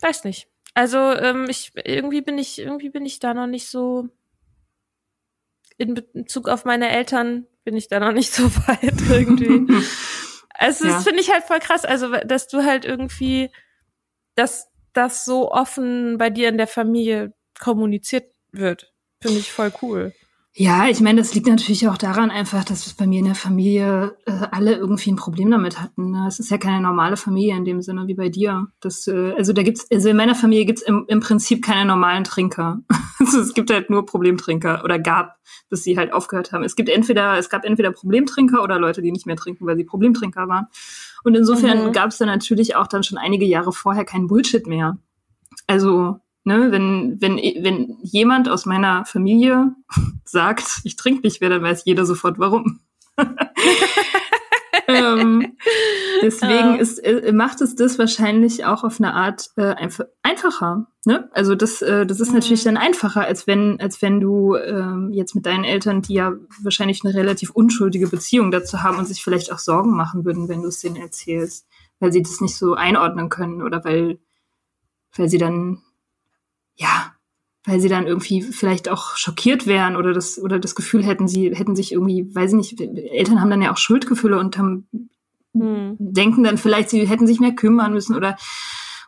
weiß 0.00 0.24
nicht. 0.24 0.48
Also 0.74 0.98
ähm, 0.98 1.46
ich 1.48 1.72
irgendwie 1.74 2.22
bin 2.22 2.38
ich 2.38 2.58
irgendwie 2.58 2.90
bin 2.90 3.04
ich 3.04 3.18
da 3.18 3.34
noch 3.34 3.46
nicht 3.46 3.68
so 3.68 4.08
in 5.78 5.94
Bezug 5.94 6.48
auf 6.48 6.64
meine 6.64 6.90
Eltern 6.90 7.46
bin 7.64 7.76
ich 7.76 7.88
da 7.88 8.00
noch 8.00 8.12
nicht 8.12 8.32
so 8.32 8.44
weit 8.66 9.00
irgendwie. 9.10 9.66
Also 10.54 10.84
Ja. 10.86 10.92
das 10.92 11.04
finde 11.04 11.20
ich 11.20 11.32
halt 11.32 11.42
voll 11.44 11.58
krass, 11.58 11.84
also 11.84 12.08
dass 12.24 12.46
du 12.46 12.62
halt 12.62 12.84
irgendwie 12.84 13.50
dass 14.36 14.68
das 14.92 15.24
so 15.24 15.50
offen 15.50 16.18
bei 16.18 16.30
dir 16.30 16.48
in 16.50 16.58
der 16.58 16.68
Familie 16.68 17.32
kommuniziert 17.58 18.32
wird, 18.52 18.92
finde 19.20 19.40
ich 19.40 19.50
voll 19.50 19.72
cool. 19.82 20.14
Ja, 20.54 20.86
ich 20.86 21.00
meine, 21.00 21.18
das 21.22 21.34
liegt 21.34 21.46
natürlich 21.46 21.88
auch 21.88 21.96
daran 21.96 22.30
einfach, 22.30 22.62
dass 22.62 22.92
bei 22.92 23.06
mir 23.06 23.20
in 23.20 23.24
der 23.24 23.34
Familie 23.34 24.18
äh, 24.26 24.32
alle 24.50 24.74
irgendwie 24.74 25.10
ein 25.10 25.16
Problem 25.16 25.50
damit 25.50 25.80
hatten. 25.80 26.10
Ne? 26.10 26.26
Es 26.28 26.40
ist 26.40 26.50
ja 26.50 26.58
keine 26.58 26.82
normale 26.82 27.16
Familie 27.16 27.56
in 27.56 27.64
dem 27.64 27.80
Sinne 27.80 28.06
wie 28.06 28.12
bei 28.14 28.28
dir. 28.28 28.66
Das, 28.80 29.06
äh, 29.06 29.32
also 29.32 29.54
da 29.54 29.62
gibt's, 29.62 29.86
also 29.90 30.10
in 30.10 30.16
meiner 30.16 30.34
Familie 30.34 30.66
gibt's 30.66 30.82
im, 30.82 31.06
im 31.08 31.20
Prinzip 31.20 31.64
keine 31.64 31.86
normalen 31.86 32.24
Trinker. 32.24 32.82
also 33.18 33.40
es 33.40 33.54
gibt 33.54 33.70
halt 33.70 33.88
nur 33.88 34.04
Problemtrinker 34.04 34.84
oder 34.84 34.98
gab, 34.98 35.36
bis 35.70 35.84
sie 35.84 35.96
halt 35.96 36.12
aufgehört 36.12 36.52
haben. 36.52 36.64
Es 36.64 36.76
gibt 36.76 36.90
entweder, 36.90 37.38
es 37.38 37.48
gab 37.48 37.64
entweder 37.64 37.90
Problemtrinker 37.90 38.62
oder 38.62 38.78
Leute, 38.78 39.00
die 39.00 39.10
nicht 39.10 39.24
mehr 39.24 39.36
trinken, 39.36 39.64
weil 39.66 39.78
sie 39.78 39.84
Problemtrinker 39.84 40.48
waren. 40.48 40.66
Und 41.24 41.34
insofern 41.34 41.86
Mhm. 41.86 41.92
gab's 41.92 42.18
da 42.18 42.26
natürlich 42.26 42.76
auch 42.76 42.88
dann 42.88 43.04
schon 43.04 43.16
einige 43.16 43.46
Jahre 43.46 43.72
vorher 43.72 44.04
keinen 44.04 44.26
Bullshit 44.26 44.66
mehr. 44.66 44.98
Also 45.66 46.18
ne, 46.44 46.70
wenn, 46.70 47.20
wenn, 47.20 47.36
wenn 47.36 47.98
jemand 48.02 48.48
aus 48.48 48.66
meiner 48.66 49.04
Familie 49.04 49.74
sagt, 50.24 50.80
ich 50.84 50.96
trinke 50.96 51.22
nicht 51.22 51.40
mehr, 51.40 51.50
dann 51.50 51.62
weiß 51.62 51.84
jeder 51.84 52.06
sofort 52.06 52.38
warum. 52.38 52.80
ähm, 54.88 55.56
deswegen 56.22 56.74
Ja. 56.74 56.76
ist, 56.76 56.98
äh, 56.98 57.32
macht 57.32 57.60
es 57.60 57.74
das 57.76 57.98
wahrscheinlich 57.98 58.64
auch 58.64 58.84
auf 58.84 59.00
eine 59.00 59.14
Art 59.14 59.50
äh, 59.56 59.74
einf 59.74 60.00
einfacher. 60.22 60.86
Ne? 61.04 61.28
Also 61.32 61.54
das, 61.54 61.82
äh, 61.82 62.06
das 62.06 62.20
ist 62.20 62.28
Mhm. 62.28 62.34
natürlich 62.36 62.64
dann 62.64 62.76
einfacher, 62.76 63.22
als 63.22 63.46
wenn, 63.46 63.80
als 63.80 64.00
wenn 64.02 64.20
du 64.20 64.56
ähm, 64.56 65.10
jetzt 65.12 65.34
mit 65.34 65.46
deinen 65.46 65.64
Eltern, 65.64 66.02
die 66.02 66.14
ja 66.14 66.32
wahrscheinlich 66.62 67.04
eine 67.04 67.14
relativ 67.14 67.50
unschuldige 67.50 68.08
Beziehung 68.08 68.50
dazu 68.50 68.82
haben 68.82 68.98
und 68.98 69.06
sich 69.06 69.22
vielleicht 69.22 69.52
auch 69.52 69.58
Sorgen 69.58 69.94
machen 69.96 70.24
würden, 70.24 70.48
wenn 70.48 70.62
du 70.62 70.68
es 70.68 70.80
denen 70.80 70.96
erzählst, 70.96 71.66
weil 72.00 72.12
sie 72.12 72.22
das 72.22 72.40
nicht 72.40 72.56
so 72.56 72.74
einordnen 72.74 73.28
können 73.28 73.62
oder 73.62 73.84
weil, 73.84 74.18
weil 75.16 75.28
sie 75.28 75.38
dann 75.38 75.82
ja, 76.76 77.14
weil 77.64 77.80
sie 77.80 77.88
dann 77.88 78.06
irgendwie 78.06 78.42
vielleicht 78.42 78.88
auch 78.88 79.16
schockiert 79.16 79.66
wären 79.66 79.96
oder 79.96 80.12
das 80.12 80.38
oder 80.38 80.58
das 80.58 80.74
Gefühl 80.74 81.04
hätten, 81.04 81.28
sie 81.28 81.54
hätten 81.54 81.76
sich 81.76 81.92
irgendwie, 81.92 82.34
weiß 82.34 82.52
ich 82.52 82.56
nicht, 82.56 82.80
Eltern 82.80 83.40
haben 83.40 83.50
dann 83.50 83.62
ja 83.62 83.72
auch 83.72 83.76
Schuldgefühle 83.76 84.38
und 84.38 84.58
haben 84.58 84.88
Hm. 85.54 85.96
denken 85.98 86.44
dann 86.44 86.56
vielleicht, 86.58 86.90
sie 86.90 87.06
hätten 87.06 87.26
sich 87.26 87.40
mehr 87.40 87.54
kümmern 87.54 87.92
müssen 87.92 88.16
oder 88.16 88.36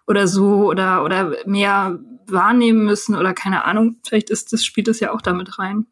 oder 0.07 0.29
so 0.29 0.68
oder 0.68 1.03
oder 1.03 1.35
mehr 1.46 1.98
wahrnehmen 2.27 2.85
müssen 2.85 3.16
oder 3.16 3.33
keine 3.33 3.64
Ahnung. 3.64 3.96
Vielleicht 4.07 4.31
ist 4.31 4.53
das 4.53 4.64
spielt 4.64 4.88
das 4.88 5.00
ja 5.00 5.12
auch 5.12 5.22
damit 5.22 5.59
rein, 5.59 5.87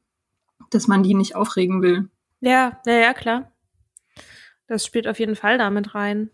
dass 0.70 0.88
man 0.88 1.02
die 1.02 1.14
nicht 1.14 1.36
aufregen 1.36 1.82
will. 1.82 2.10
Ja, 2.40 2.80
ja, 2.86 2.92
ja, 2.92 3.14
klar. 3.14 3.50
Das 4.66 4.84
spielt 4.84 5.08
auf 5.08 5.18
jeden 5.18 5.36
Fall 5.36 5.58
damit 5.58 5.94
rein. 5.94 6.30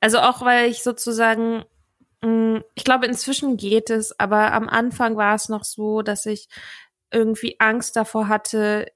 Also 0.00 0.18
auch, 0.18 0.42
weil 0.42 0.68
ich 0.70 0.82
sozusagen, 0.82 1.64
ich 2.74 2.84
glaube, 2.84 3.06
inzwischen 3.06 3.56
geht 3.56 3.90
es, 3.90 4.18
aber 4.18 4.52
am 4.52 4.68
Anfang 4.68 5.16
war 5.16 5.34
es 5.34 5.48
noch 5.48 5.64
so, 5.64 6.02
dass 6.02 6.26
ich 6.26 6.48
irgendwie 7.10 7.56
Angst 7.58 7.96
davor 7.96 8.28
hatte, 8.28 8.86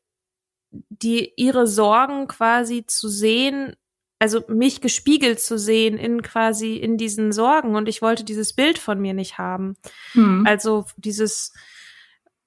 die 0.71 1.33
ihre 1.37 1.67
Sorgen 1.67 2.29
quasi 2.29 2.87
zu 2.87 3.09
sehen, 3.09 3.75
also 4.19 4.43
mich 4.49 4.81
gespiegelt 4.81 5.41
zu 5.41 5.59
sehen 5.59 5.97
in 5.99 6.23
quasi 6.23 6.77
in 6.77 6.97
diesen 6.97 7.33
Sorgen 7.33 7.75
und 7.75 7.89
ich 7.89 8.03
wollte 8.03 8.25
dieses 8.25 8.53
Bild 8.53 8.79
von 8.79 9.01
mir 9.01 9.15
nicht 9.15 9.39
haben. 9.39 9.77
Hm. 10.13 10.45
Also 10.47 10.85
dieses, 10.97 11.53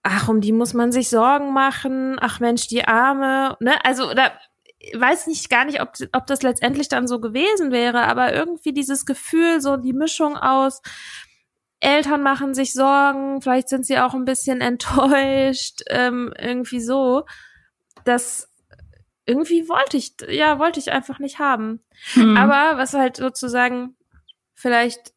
ach, 0.03 0.29
um 0.29 0.39
die 0.39 0.51
muss 0.51 0.73
man 0.73 0.91
sich 0.91 1.09
Sorgen 1.09 1.53
machen, 1.53 2.17
ach 2.19 2.39
Mensch, 2.39 2.67
die 2.67 2.85
Arme, 2.85 3.57
ne? 3.59 3.83
Also, 3.83 4.09
oder 4.09 4.33
weiß 4.93 5.27
nicht 5.27 5.49
gar 5.49 5.65
nicht, 5.65 5.81
ob, 5.81 5.93
ob 6.11 6.27
das 6.27 6.41
letztendlich 6.41 6.89
dann 6.89 7.07
so 7.07 7.19
gewesen 7.19 7.71
wäre, 7.71 8.03
aber 8.03 8.33
irgendwie 8.33 8.73
dieses 8.73 9.05
Gefühl, 9.05 9.61
so 9.61 9.77
die 9.77 9.93
Mischung 9.93 10.35
aus 10.35 10.81
Eltern 11.79 12.23
machen 12.23 12.53
sich 12.53 12.73
Sorgen, 12.73 13.41
vielleicht 13.41 13.69
sind 13.69 13.85
sie 13.85 13.99
auch 13.99 14.13
ein 14.13 14.25
bisschen 14.25 14.61
enttäuscht, 14.61 15.81
ähm, 15.89 16.33
irgendwie 16.37 16.81
so, 16.81 17.25
das 18.05 18.49
irgendwie 19.25 19.69
wollte 19.69 19.95
ich, 19.95 20.15
ja, 20.27 20.59
wollte 20.59 20.79
ich 20.79 20.91
einfach 20.91 21.19
nicht 21.19 21.39
haben. 21.39 21.81
Hm. 22.13 22.35
Aber 22.35 22.77
was 22.77 22.93
halt 22.93 23.17
sozusagen 23.17 23.95
vielleicht, 24.53 25.13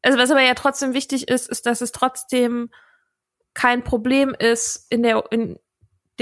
also 0.00 0.18
was 0.18 0.30
aber 0.30 0.40
ja 0.40 0.54
trotzdem 0.54 0.94
wichtig 0.94 1.28
ist, 1.28 1.50
ist, 1.50 1.66
dass 1.66 1.82
es 1.82 1.92
trotzdem 1.92 2.70
kein 3.52 3.84
Problem 3.84 4.34
ist, 4.38 4.86
in 4.90 5.02
der, 5.02 5.24
in 5.30 5.58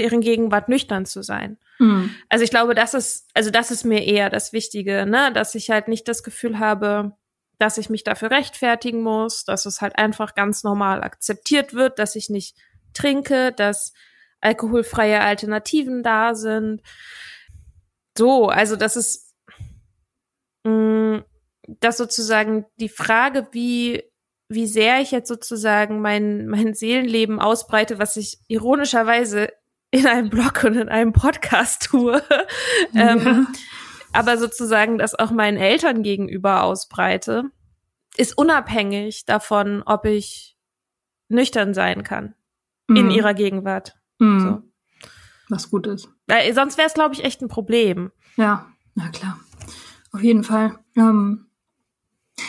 deren 0.01 0.21
Gegenwart 0.21 0.67
nüchtern 0.67 1.05
zu 1.05 1.21
sein. 1.21 1.59
Hm. 1.77 2.09
Also 2.27 2.43
ich 2.43 2.49
glaube, 2.49 2.73
das 2.73 2.95
ist, 2.95 3.29
also 3.35 3.51
das 3.51 3.69
ist 3.69 3.85
mir 3.85 4.03
eher 4.03 4.31
das 4.31 4.51
Wichtige, 4.51 5.05
ne, 5.05 5.31
dass 5.31 5.53
ich 5.53 5.69
halt 5.69 5.87
nicht 5.87 6.07
das 6.07 6.23
Gefühl 6.23 6.57
habe, 6.57 7.11
dass 7.59 7.77
ich 7.77 7.91
mich 7.91 8.03
dafür 8.03 8.31
rechtfertigen 8.31 9.03
muss, 9.03 9.45
dass 9.45 9.67
es 9.67 9.81
halt 9.81 9.99
einfach 9.99 10.33
ganz 10.33 10.63
normal 10.63 11.03
akzeptiert 11.03 11.75
wird, 11.75 11.99
dass 11.99 12.15
ich 12.15 12.31
nicht 12.31 12.57
trinke, 12.93 13.51
dass 13.51 13.93
alkoholfreie 14.41 15.21
Alternativen 15.21 16.01
da 16.01 16.33
sind. 16.33 16.81
So, 18.17 18.49
also 18.49 18.75
das 18.75 18.95
ist, 18.95 19.35
mh, 20.63 21.23
dass 21.79 21.97
sozusagen 21.97 22.65
die 22.79 22.89
Frage, 22.89 23.47
wie, 23.51 24.03
wie 24.49 24.65
sehr 24.65 24.99
ich 24.99 25.11
jetzt 25.11 25.27
sozusagen 25.27 26.01
mein, 26.01 26.47
mein 26.47 26.73
Seelenleben 26.73 27.39
ausbreite, 27.39 27.99
was 27.99 28.17
ich 28.17 28.39
ironischerweise 28.47 29.49
in 29.91 30.07
einem 30.07 30.29
Blog 30.29 30.63
und 30.63 30.75
in 30.75 30.89
einem 30.89 31.13
Podcast 31.13 31.89
tue. 31.89 32.23
ähm, 32.95 33.19
ja. 33.19 33.47
Aber 34.13 34.37
sozusagen 34.37 34.97
das 34.97 35.15
auch 35.15 35.31
meinen 35.31 35.57
Eltern 35.57 36.03
gegenüber 36.03 36.63
ausbreite, 36.63 37.51
ist 38.17 38.37
unabhängig 38.37 39.25
davon, 39.25 39.83
ob 39.85 40.05
ich 40.05 40.57
nüchtern 41.29 41.73
sein 41.73 42.03
kann 42.03 42.35
mhm. 42.87 42.95
in 42.97 43.11
ihrer 43.11 43.33
Gegenwart. 43.33 43.95
Mhm. 44.19 44.39
So. 44.39 44.61
Was 45.49 45.69
gut 45.69 45.87
ist. 45.87 46.09
Weil 46.27 46.53
sonst 46.53 46.77
wäre 46.77 46.87
es, 46.87 46.93
glaube 46.93 47.13
ich, 47.13 47.23
echt 47.23 47.41
ein 47.41 47.47
Problem. 47.47 48.11
Ja, 48.37 48.67
na 48.95 49.09
klar. 49.09 49.39
Auf 50.13 50.23
jeden 50.23 50.43
Fall. 50.43 50.77
Ähm, 50.95 51.47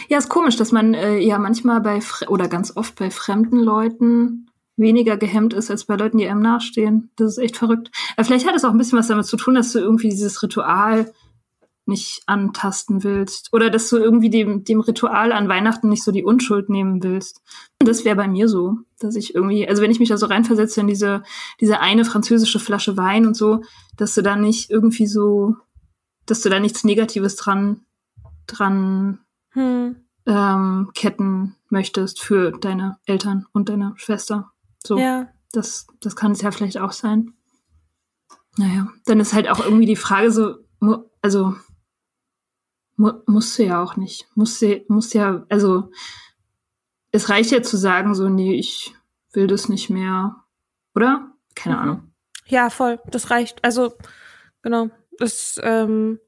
ja, 0.09 0.19
ist 0.19 0.29
komisch, 0.29 0.57
dass 0.57 0.73
man 0.73 0.95
äh, 0.95 1.19
ja 1.19 1.39
manchmal 1.39 1.81
bei 1.81 2.01
oder 2.29 2.49
ganz 2.49 2.77
oft 2.77 2.97
bei 2.97 3.11
fremden 3.11 3.59
Leuten 3.59 4.51
weniger 4.77 5.17
gehemmt 5.17 5.55
ist 5.55 5.71
als 5.71 5.85
bei 5.85 5.97
Leuten, 5.97 6.19
die 6.19 6.27
einem 6.27 6.43
nachstehen. 6.43 7.11
Das 7.17 7.33
ist 7.33 7.39
echt 7.39 7.57
verrückt. 7.57 7.91
Aber 8.17 8.25
vielleicht 8.25 8.47
hat 8.47 8.57
es 8.57 8.65
auch 8.65 8.71
ein 8.71 8.79
bisschen 8.79 8.99
was 8.99 9.09
damit 9.09 9.27
zu 9.27 9.37
tun, 9.37 9.55
dass 9.55 9.73
du 9.73 9.79
irgendwie 9.79 10.09
dieses 10.09 10.43
Ritual 10.43 11.13
nicht 11.85 12.23
antasten 12.27 13.03
willst 13.03 13.53
oder 13.53 13.69
dass 13.69 13.89
du 13.89 13.97
irgendwie 13.97 14.31
dem, 14.31 14.65
dem 14.65 14.81
Ritual 14.81 15.33
an 15.33 15.49
Weihnachten 15.49 15.89
nicht 15.89 16.05
so 16.05 16.13
die 16.13 16.23
Unschuld 16.23 16.69
nehmen 16.69 17.03
willst. 17.03 17.43
Das 17.81 18.05
wäre 18.05 18.17
bei 18.17 18.29
mir 18.29 18.49
so, 18.49 18.79
dass 19.01 19.17
ich 19.17 19.35
irgendwie, 19.35 19.69
also 19.69 19.83
wenn 19.83 19.91
ich 19.91 19.99
mich 19.99 20.09
da 20.09 20.17
so 20.17 20.27
reinversetze 20.27 20.81
in 20.81 20.87
diese, 20.87 21.25
diese 21.61 21.81
eine 21.81 22.05
französische 22.05 22.61
Flasche 22.61 22.97
Wein 22.97 23.27
und 23.27 23.37
so, 23.37 23.63
dass 23.97 24.15
du 24.15 24.23
da 24.23 24.37
nicht 24.37 24.71
irgendwie 24.71 25.07
so, 25.07 25.57
dass 26.25 26.41
du 26.41 26.51
da 26.51 26.61
nichts 26.61 26.85
Negatives 26.85 27.35
dran, 27.35 27.81
dran 28.47 29.19
hm. 29.51 29.97
ähm, 30.27 30.91
ketten 30.95 31.57
möchtest 31.69 32.23
für 32.23 32.53
deine 32.53 32.99
Eltern 33.07 33.47
und 33.53 33.69
deine 33.69 33.95
Schwester. 33.97 34.52
So, 34.87 34.99
ja. 34.99 35.29
das, 35.53 35.87
das 36.01 36.16
kann 36.16 36.33
es 36.33 36.42
ja 36.42 36.51
vielleicht 36.51 36.79
auch 36.79 36.92
sein. 36.92 37.35
Naja, 38.57 38.88
dann 39.07 39.21
ist 39.21 39.33
halt 39.33 39.49
auch 39.49 39.61
irgendwie 39.61 39.87
die 39.87 39.97
Frage 39.97 40.31
so, 40.31 40.57
also 41.23 41.55
mu 42.97 43.12
musst 43.27 43.59
du 43.59 43.64
ja 43.64 43.83
auch 43.83 43.97
nicht. 43.97 44.29
Musst 44.35 44.61
du, 44.61 44.85
musst 44.88 45.14
ja, 45.14 45.45
also 45.49 45.90
es 47.11 47.29
reicht 47.29 47.51
ja 47.51 47.62
zu 47.62 47.77
sagen, 47.77 48.14
so, 48.14 48.29
nee, 48.29 48.55
ich 48.55 48.95
will 49.33 49.47
das 49.47 49.68
nicht 49.68 49.90
mehr. 49.90 50.37
Oder? 50.95 51.33
Keine 51.55 51.77
mhm. 51.77 51.83
Ahnung. 51.83 52.12
Ja, 52.47 52.71
voll. 52.71 53.01
Das 53.07 53.31
reicht. 53.31 53.64
Also, 53.64 53.95
genau. 54.62 54.90
Das, 55.18 55.61
ähm, 55.62 56.18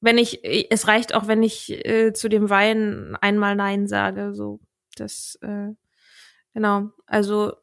wenn 0.00 0.18
ich, 0.18 0.40
es 0.70 0.86
reicht 0.86 1.14
auch, 1.14 1.26
wenn 1.28 1.42
ich 1.42 1.70
äh, 1.86 2.12
zu 2.12 2.28
dem 2.28 2.50
Wein 2.50 3.16
einmal 3.20 3.56
Nein 3.56 3.86
sage. 3.86 4.34
So, 4.34 4.60
das, 4.96 5.38
äh, 5.40 5.70
genau. 6.52 6.90
Also 7.06 7.54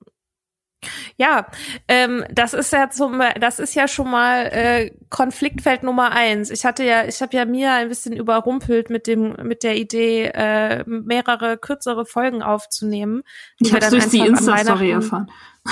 ja, 1.18 1.48
ähm, 1.88 2.26
das 2.32 2.54
ist 2.54 2.72
ja 2.74 2.90
zum, 2.90 3.22
das 3.40 3.60
ist 3.60 3.76
ja 3.76 3.88
schon 3.88 4.10
mal 4.10 4.48
äh, 4.48 4.92
Konfliktfeld 5.10 5.84
Nummer 5.84 6.12
eins. 6.12 6.50
Ich 6.50 6.66
hatte 6.66 6.84
ja, 6.84 7.06
ich 7.06 7.22
habe 7.22 7.36
ja 7.36 7.46
mir 7.46 7.72
ein 7.74 7.90
bisschen 7.90 8.14
überrumpelt 8.14 8.90
mit 8.90 9.08
dem, 9.08 9.36
mit 9.44 9.64
der 9.64 9.76
Idee, 9.76 10.26
äh, 10.34 10.84
mehrere 10.86 11.58
kürzere 11.58 12.06
Folgen 12.06 12.42
aufzunehmen. 12.44 13.24
Ich 13.60 13.74
habe 13.74 13.90
durch 13.90 14.10
die 14.10 14.20
Insta-Story 14.20 14.92
erfahren. 14.92 15.30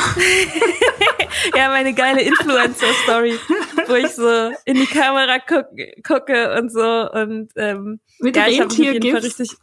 ja, 1.56 1.70
meine 1.70 1.94
geile 1.94 2.22
Influencer-Story, 2.22 3.40
wo 3.88 3.96
ich 3.96 4.10
so 4.10 4.52
in 4.66 4.76
die 4.76 4.86
Kamera 4.86 5.40
guck, 5.40 5.66
gucke 6.06 6.56
und 6.60 6.72
so 6.72 7.10
und 7.12 7.50
ähm, 7.56 8.00
mit 8.20 8.36
ja, 8.36 8.48
ich 8.48 8.60
habe 8.60 8.70
mich 8.70 8.88
auf 8.88 8.94
jeden 8.94 9.12
Fall 9.12 9.22
richtig 9.22 9.58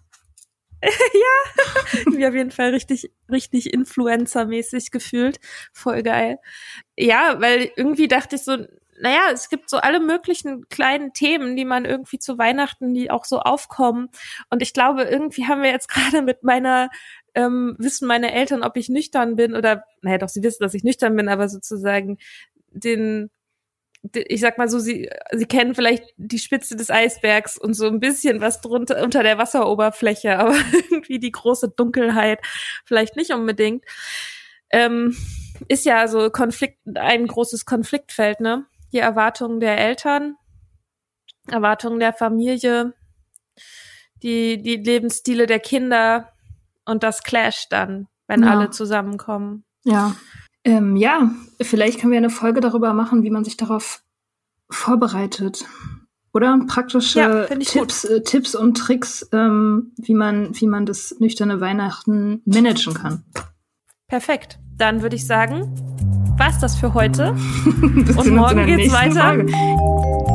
ja, 0.82 2.02
mir 2.10 2.28
auf 2.28 2.34
jeden 2.34 2.50
Fall 2.50 2.70
richtig, 2.70 3.10
richtig 3.30 3.72
Influencer-mäßig 3.72 4.90
gefühlt. 4.90 5.38
Voll 5.72 6.02
geil. 6.02 6.38
Ja, 6.96 7.40
weil 7.40 7.70
irgendwie 7.76 8.08
dachte 8.08 8.36
ich 8.36 8.42
so, 8.42 8.56
naja, 9.00 9.28
es 9.32 9.48
gibt 9.48 9.68
so 9.68 9.78
alle 9.78 10.00
möglichen 10.00 10.68
kleinen 10.68 11.12
Themen, 11.12 11.56
die 11.56 11.64
man 11.64 11.84
irgendwie 11.84 12.18
zu 12.18 12.38
Weihnachten, 12.38 12.94
die 12.94 13.10
auch 13.10 13.24
so 13.24 13.40
aufkommen. 13.40 14.08
Und 14.50 14.62
ich 14.62 14.72
glaube, 14.72 15.02
irgendwie 15.04 15.46
haben 15.46 15.62
wir 15.62 15.70
jetzt 15.70 15.88
gerade 15.92 16.22
mit 16.22 16.42
meiner, 16.42 16.90
ähm, 17.34 17.76
wissen 17.78 18.08
meine 18.08 18.32
Eltern, 18.32 18.62
ob 18.62 18.76
ich 18.76 18.88
nüchtern 18.88 19.36
bin 19.36 19.54
oder, 19.54 19.84
naja, 20.02 20.18
doch, 20.18 20.28
sie 20.28 20.42
wissen, 20.42 20.62
dass 20.62 20.74
ich 20.74 20.84
nüchtern 20.84 21.16
bin, 21.16 21.28
aber 21.28 21.48
sozusagen 21.48 22.18
den 22.70 23.30
ich 24.14 24.40
sag 24.40 24.58
mal 24.58 24.68
so, 24.68 24.78
sie, 24.78 25.10
sie 25.32 25.46
kennen 25.46 25.74
vielleicht 25.74 26.04
die 26.16 26.38
Spitze 26.38 26.76
des 26.76 26.90
Eisbergs 26.90 27.58
und 27.58 27.74
so 27.74 27.86
ein 27.86 28.00
bisschen 28.00 28.40
was 28.40 28.60
drunter 28.60 29.02
unter 29.02 29.22
der 29.22 29.38
Wasseroberfläche, 29.38 30.38
aber 30.38 30.56
irgendwie 30.90 31.18
die 31.18 31.32
große 31.32 31.70
Dunkelheit 31.70 32.40
vielleicht 32.84 33.16
nicht 33.16 33.32
unbedingt. 33.32 33.84
Ähm, 34.70 35.16
ist 35.68 35.86
ja 35.86 36.06
so 36.08 36.30
Konflikt, 36.30 36.78
ein 36.96 37.26
großes 37.26 37.64
Konfliktfeld, 37.64 38.40
ne? 38.40 38.66
Die 38.92 38.98
Erwartungen 38.98 39.60
der 39.60 39.78
Eltern, 39.78 40.36
Erwartungen 41.48 41.98
der 41.98 42.12
Familie, 42.12 42.94
die, 44.22 44.60
die 44.62 44.76
Lebensstile 44.76 45.46
der 45.46 45.60
Kinder 45.60 46.32
und 46.84 47.02
das 47.02 47.22
Clash 47.22 47.68
dann, 47.68 48.08
wenn 48.26 48.42
ja. 48.42 48.50
alle 48.50 48.70
zusammenkommen. 48.70 49.64
Ja. 49.84 50.16
Ähm, 50.66 50.96
ja, 50.96 51.30
vielleicht 51.60 52.00
können 52.00 52.10
wir 52.10 52.18
eine 52.18 52.28
Folge 52.28 52.60
darüber 52.60 52.92
machen, 52.92 53.22
wie 53.22 53.30
man 53.30 53.44
sich 53.44 53.56
darauf 53.56 54.02
vorbereitet. 54.68 55.64
Oder 56.34 56.58
praktische 56.66 57.20
ja, 57.20 57.44
Tipps, 57.44 58.04
äh, 58.04 58.20
Tipps 58.22 58.56
und 58.56 58.76
Tricks, 58.76 59.28
ähm, 59.32 59.92
wie 59.96 60.14
man, 60.14 60.50
wie 60.60 60.66
man 60.66 60.84
das 60.84 61.14
nüchterne 61.20 61.60
Weihnachten 61.60 62.42
managen 62.44 62.94
kann. 62.94 63.22
Perfekt. 64.08 64.58
Dann 64.76 65.02
würde 65.02 65.14
ich 65.14 65.24
sagen, 65.24 65.72
war's 66.36 66.58
das 66.58 66.76
für 66.76 66.94
heute. 66.94 67.30
und 68.16 68.30
morgen 68.34 68.66
geht's 68.66 68.92
weiter 68.92 69.22
Folge. 69.22 69.44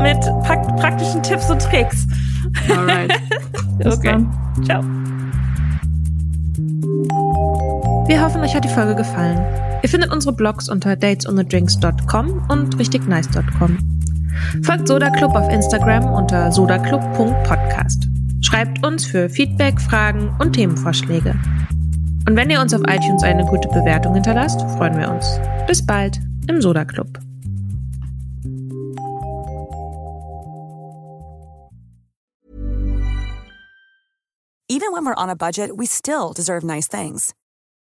mit 0.02 0.22
pra 0.46 0.56
praktischen 0.78 1.22
Tipps 1.22 1.52
und 1.52 1.62
Tricks. 1.62 2.08
Alright. 2.70 3.14
okay. 3.86 4.12
Dann. 4.12 4.64
Ciao. 4.64 4.82
Wir 8.08 8.24
hoffen, 8.24 8.42
euch 8.42 8.56
hat 8.56 8.64
die 8.64 8.70
Folge 8.70 8.96
gefallen. 8.96 9.71
Ihr 9.84 9.90
findet 9.90 10.12
unsere 10.12 10.34
Blogs 10.34 10.70
unter 10.70 10.96
datesonthedrinks.com 10.96 12.46
und 12.50 12.78
richtignice.com. 12.78 13.78
Folgt 14.64 14.88
Soda 14.88 15.10
Club 15.10 15.36
auf 15.36 15.50
Instagram 15.52 16.06
unter 16.14 16.52
sodaclub.podcast. 16.52 18.08
Schreibt 18.42 18.86
uns 18.86 19.06
für 19.06 19.30
Feedback, 19.30 19.80
Fragen 19.80 20.36
und 20.40 20.54
Themenvorschläge. 20.54 21.36
Und 22.28 22.36
wenn 22.36 22.50
ihr 22.50 22.62
uns 22.62 22.74
auf 22.74 22.82
iTunes 22.88 23.24
eine 23.24 23.46
gute 23.46 23.68
Bewertung 23.70 24.14
hinterlasst, 24.14 24.62
freuen 24.78 24.98
wir 24.98 25.10
uns. 25.10 25.40
Bis 25.68 25.86
bald 25.86 26.20
im 26.48 26.62
Soda 26.62 26.86
Club. 26.86 27.08
Even 34.70 34.94
when 34.94 35.06
we're 35.06 35.16
on 35.18 35.30
a 35.30 35.36
budget, 35.36 35.76
we 35.76 35.86
still 35.86 36.34
deserve 36.34 36.64
nice 36.64 36.88
things. 36.88 37.34